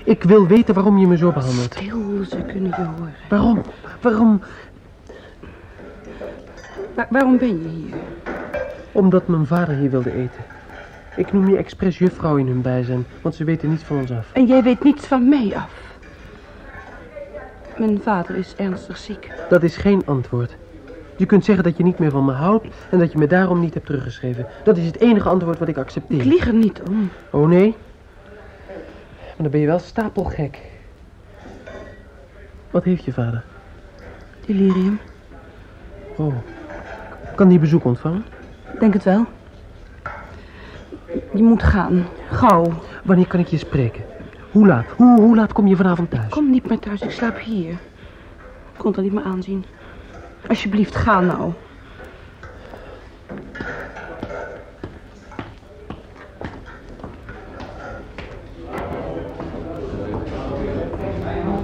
Ik 0.05 0.23
wil 0.23 0.47
weten 0.47 0.75
waarom 0.75 0.99
je 0.99 1.07
me 1.07 1.17
zo 1.17 1.33
behandelt. 1.33 1.75
Stil, 1.75 2.25
ze 2.31 2.37
kunnen 2.43 2.71
je 2.77 2.85
horen. 2.85 3.15
Waarom? 3.29 3.63
Waarom? 4.01 4.41
Wa- 6.95 7.07
waarom 7.11 7.39
ben 7.39 7.63
je 7.63 7.69
hier? 7.69 7.95
Omdat 8.93 9.29
mijn 9.29 9.47
vader 9.47 9.75
hier 9.77 9.91
wilde 9.91 10.13
eten. 10.13 10.43
Ik 11.17 11.33
noem 11.33 11.49
je 11.49 11.57
expres 11.57 11.99
juffrouw 11.99 12.37
in 12.37 12.47
hun 12.47 12.63
bijzijn, 12.63 13.07
want 13.23 13.35
ze 13.35 13.45
weten 13.45 13.71
niets 13.71 13.83
van 13.83 13.97
ons 13.99 14.11
af. 14.11 14.31
En 14.33 14.47
jij 14.47 14.63
weet 14.63 14.83
niets 14.85 15.07
van 15.07 15.29
mij 15.29 15.53
af. 15.57 15.71
Mijn 17.79 18.01
vader 18.03 18.37
is 18.37 18.55
ernstig 18.57 18.97
ziek. 18.97 19.31
Dat 19.49 19.63
is 19.63 19.77
geen 19.77 20.03
antwoord. 20.07 20.57
Je 21.19 21.27
kunt 21.27 21.45
zeggen 21.45 21.65
dat 21.65 21.77
je 21.77 21.83
niet 21.83 21.99
meer 21.99 22.11
van 22.11 22.25
me 22.25 22.33
houdt 22.33 22.67
en 22.91 22.99
dat 22.99 23.13
je 23.13 23.19
me 23.19 23.27
daarom 23.27 23.61
niet 23.61 23.75
hebt 23.75 23.87
teruggeschreven. 23.87 24.47
Dat 24.65 24.77
is 24.77 24.87
het 24.87 25.01
enige 25.01 25.29
antwoord 25.29 25.59
wat 25.59 25.69
ik 25.69 25.77
accepteer. 25.77 26.19
Ik 26.19 26.25
lieg 26.25 26.47
er 26.47 26.55
niet 26.55 26.83
om. 26.89 27.11
Oh 27.31 27.49
nee? 27.49 27.77
Maar 28.67 29.37
dan 29.37 29.51
ben 29.51 29.61
je 29.61 29.67
wel 29.67 29.79
stapelgek. 29.79 30.59
Wat 32.71 32.85
heeft 32.85 33.05
je 33.05 33.13
vader? 33.13 33.45
Delirium. 34.47 35.01
Oh. 36.17 36.35
Kan 37.35 37.49
die 37.49 37.59
bezoek 37.59 37.85
ontvangen? 37.85 38.25
Denk 38.79 38.93
het 38.93 39.05
wel. 39.05 39.25
Je 41.35 41.43
moet 41.43 41.63
gaan. 41.63 42.07
Gauw. 42.31 42.73
Wanneer 43.05 43.27
kan 43.27 43.41
ik 43.41 43.47
je 43.47 43.59
spreken? 43.59 44.05
Hoe 44.51 44.67
laat? 44.67 44.87
Hoe, 44.97 45.21
hoe 45.21 45.37
laat 45.37 45.53
kom 45.53 45.67
je 45.67 45.77
vanavond 45.77 46.11
thuis? 46.11 46.29
Kom 46.29 46.51
niet 46.51 46.69
meer 46.69 46.79
thuis, 46.79 47.01
ik 47.01 47.11
slaap 47.11 47.39
hier. 47.39 47.71
Ik 47.71 47.79
kon 48.77 48.93
het 48.93 49.01
niet 49.01 49.13
meer 49.13 49.25
aanzien. 49.25 49.65
Alsjeblieft, 50.47 50.97
ga 50.97 51.21
nou. 51.21 51.53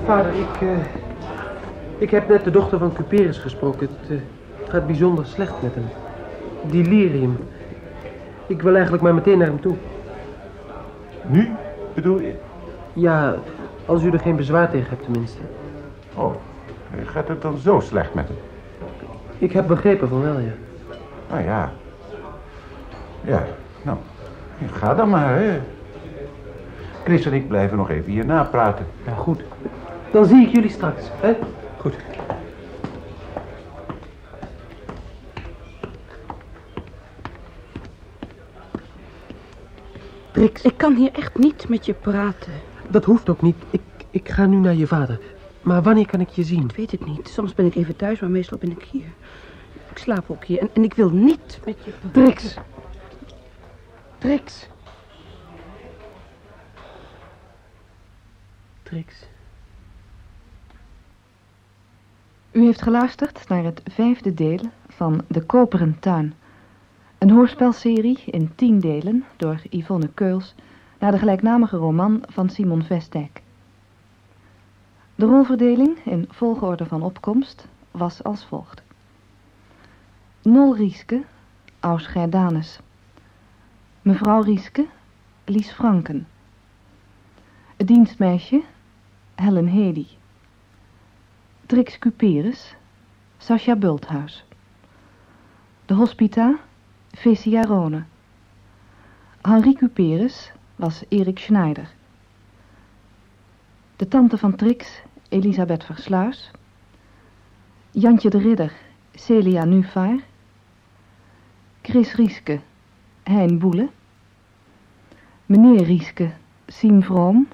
Vader, 0.05 0.33
ik, 0.35 0.61
eh, 0.61 0.68
ik 1.99 2.11
heb 2.11 2.29
net 2.29 2.45
de 2.45 2.51
dochter 2.51 2.79
van 2.79 2.93
Cuperus 2.93 3.39
gesproken. 3.39 3.89
Het, 4.01 4.11
eh, 4.11 4.16
het 4.61 4.70
gaat 4.70 4.87
bijzonder 4.87 5.27
slecht 5.27 5.62
met 5.62 5.75
hem. 5.75 5.85
Delirium. 6.70 7.39
Ik 8.47 8.62
wil 8.62 8.72
eigenlijk 8.72 9.03
maar 9.03 9.14
meteen 9.14 9.39
naar 9.39 9.47
hem 9.47 9.61
toe. 9.61 9.75
Nu, 11.27 11.51
bedoel 11.95 12.20
je? 12.20 12.35
Ja, 12.93 13.35
als 13.87 14.03
u 14.03 14.11
er 14.11 14.20
geen 14.20 14.37
bezwaar 14.37 14.70
tegen 14.70 14.89
hebt 14.89 15.03
tenminste. 15.03 15.41
Oh, 16.14 16.35
gaat 17.05 17.29
het 17.29 17.43
dan 17.43 17.57
zo 17.57 17.81
slecht 17.81 18.14
met 18.14 18.29
hem? 18.29 18.37
Ik 19.45 19.53
heb 19.53 19.66
begrepen 19.66 20.09
van 20.09 20.22
wel, 20.22 20.38
ja. 20.38 20.53
Nou 21.30 21.42
ja. 21.42 21.72
Ja, 23.24 23.47
nou, 23.82 23.99
ga 24.72 24.95
dan 24.95 25.09
maar, 25.09 25.36
hè. 25.38 25.61
Chris 27.05 27.26
en 27.26 27.32
ik 27.32 27.49
blijven 27.49 27.76
nog 27.76 27.90
even 27.90 28.12
hier 28.12 28.26
napraten. 28.26 28.86
Ja, 29.07 29.14
goed. 29.14 29.42
Dan 30.11 30.24
zie 30.24 30.47
ik 30.47 30.55
jullie 30.55 30.70
straks, 30.70 31.05
hè? 31.20 31.36
Goed. 31.76 31.95
Trix, 40.30 40.62
Ik 40.62 40.76
kan 40.76 40.95
hier 40.95 41.11
echt 41.12 41.38
niet 41.38 41.68
met 41.68 41.86
je 41.86 41.92
praten. 41.95 42.53
dat 42.88 43.05
hoeft 43.05 43.28
ook 43.28 43.42
niet. 43.42 43.57
Ik, 43.70 43.80
ik 44.11 44.28
ga 44.28 44.47
nu 44.47 44.57
naar 44.57 44.74
je 44.74 44.86
vader. 44.86 45.18
Maar 45.65 45.83
wanneer 45.83 46.07
kan 46.07 46.21
ik 46.21 46.29
je 46.29 46.43
zien? 46.43 46.65
Ik 46.65 46.77
weet 46.77 46.91
het 46.91 47.07
niet. 47.07 47.29
Soms 47.29 47.55
ben 47.55 47.67
ik 47.67 47.75
even 47.75 47.97
thuis, 47.97 48.21
maar 48.21 48.31
meestal 48.31 48.59
ben 48.59 48.71
ik 48.71 48.83
hier. 48.83 49.07
Ik 49.91 49.99
slaap 49.99 50.31
ook 50.31 50.45
hier 50.45 50.59
en, 50.59 50.71
en 50.73 50.85
ik 50.85 50.95
wil 50.95 51.11
niet 51.11 51.61
met 51.65 51.85
je. 51.85 51.93
Trix! 52.12 52.57
Trix! 54.19 54.69
Trix. 58.83 59.27
U 62.51 62.65
heeft 62.65 62.83
geluisterd 62.83 63.49
naar 63.49 63.65
het 63.65 63.81
vijfde 63.91 64.35
deel 64.35 64.61
van 64.89 65.25
De 65.29 65.43
Koperen 65.43 65.97
Tuin. 66.01 66.35
Een 67.19 67.31
hoorspelserie 67.31 68.23
in 68.27 68.55
tien 68.55 68.81
delen 68.81 69.25
door 69.37 69.62
Yvonne 69.71 70.09
Keuls... 70.15 70.55
naar 70.99 71.11
de 71.11 71.19
gelijknamige 71.19 71.77
roman 71.77 72.23
van 72.29 72.49
Simon 72.49 72.83
Vestijk. 72.83 73.43
De 75.17 75.27
rolverdeling 75.27 75.99
in 76.05 76.27
volgorde 76.31 76.87
van 76.87 77.03
opkomst 77.03 77.67
was 77.91 78.23
als 78.23 78.45
volgt. 78.45 78.83
Nol 80.43 80.77
Rieske, 80.77 81.25
Aus 81.81 82.07
Gerdanus. 82.07 82.79
Mevrouw 84.03 84.41
Rieske, 84.41 84.87
Lies 85.45 85.73
Franken. 85.73 86.27
Het 87.77 87.87
dienstmeisje, 87.87 88.62
Helen 89.35 89.67
Hedy. 89.67 90.07
Trix 91.67 91.99
Cuperus, 91.99 92.75
Sascha 93.39 93.77
Bulthuis. 93.77 94.45
De 95.87 95.95
hospita, 95.95 96.59
Fecia 97.11 97.62
Rone. 97.62 98.05
Henri 99.43 99.75
Cuperus 99.75 100.53
was 100.77 101.05
Erik 101.09 101.39
Schneider. 101.39 101.89
De 103.97 104.09
tante 104.09 104.38
van 104.38 104.55
Trix, 104.55 105.03
Elisabeth 105.28 105.84
Versluis. 105.84 106.51
Jantje 107.90 108.30
de 108.30 108.38
Ridder, 108.38 108.72
Celia 109.12 109.64
Nuvaar. 109.64 110.20
Chris 111.82 112.14
Rieske, 112.14 112.61
Hein 113.22 113.59
Boele. 113.59 113.88
Meneer 115.47 115.84
Rieske, 115.84 116.32
Siem 116.66 117.03
Vroom. 117.03 117.49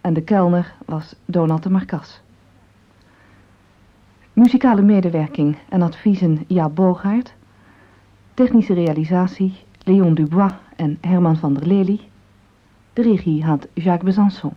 En 0.00 0.14
de 0.14 0.22
kelner 0.22 0.74
was 0.86 1.14
Donald 1.24 1.62
de 1.62 1.70
Marcas. 1.70 2.20
Muzikale 4.32 4.82
medewerking 4.82 5.58
en 5.68 5.82
adviezen 5.82 6.44
Jaap 6.48 6.74
Boogaard. 6.74 7.34
Technische 8.34 8.74
realisatie 8.74 9.54
Leon 9.84 10.14
Dubois 10.14 10.54
en 10.76 10.98
Herman 11.00 11.36
van 11.36 11.54
der 11.54 11.66
Lely. 11.66 12.00
De 12.92 13.02
regie 13.02 13.44
had 13.44 13.68
Jacques 13.72 14.04
Besançon. 14.04 14.54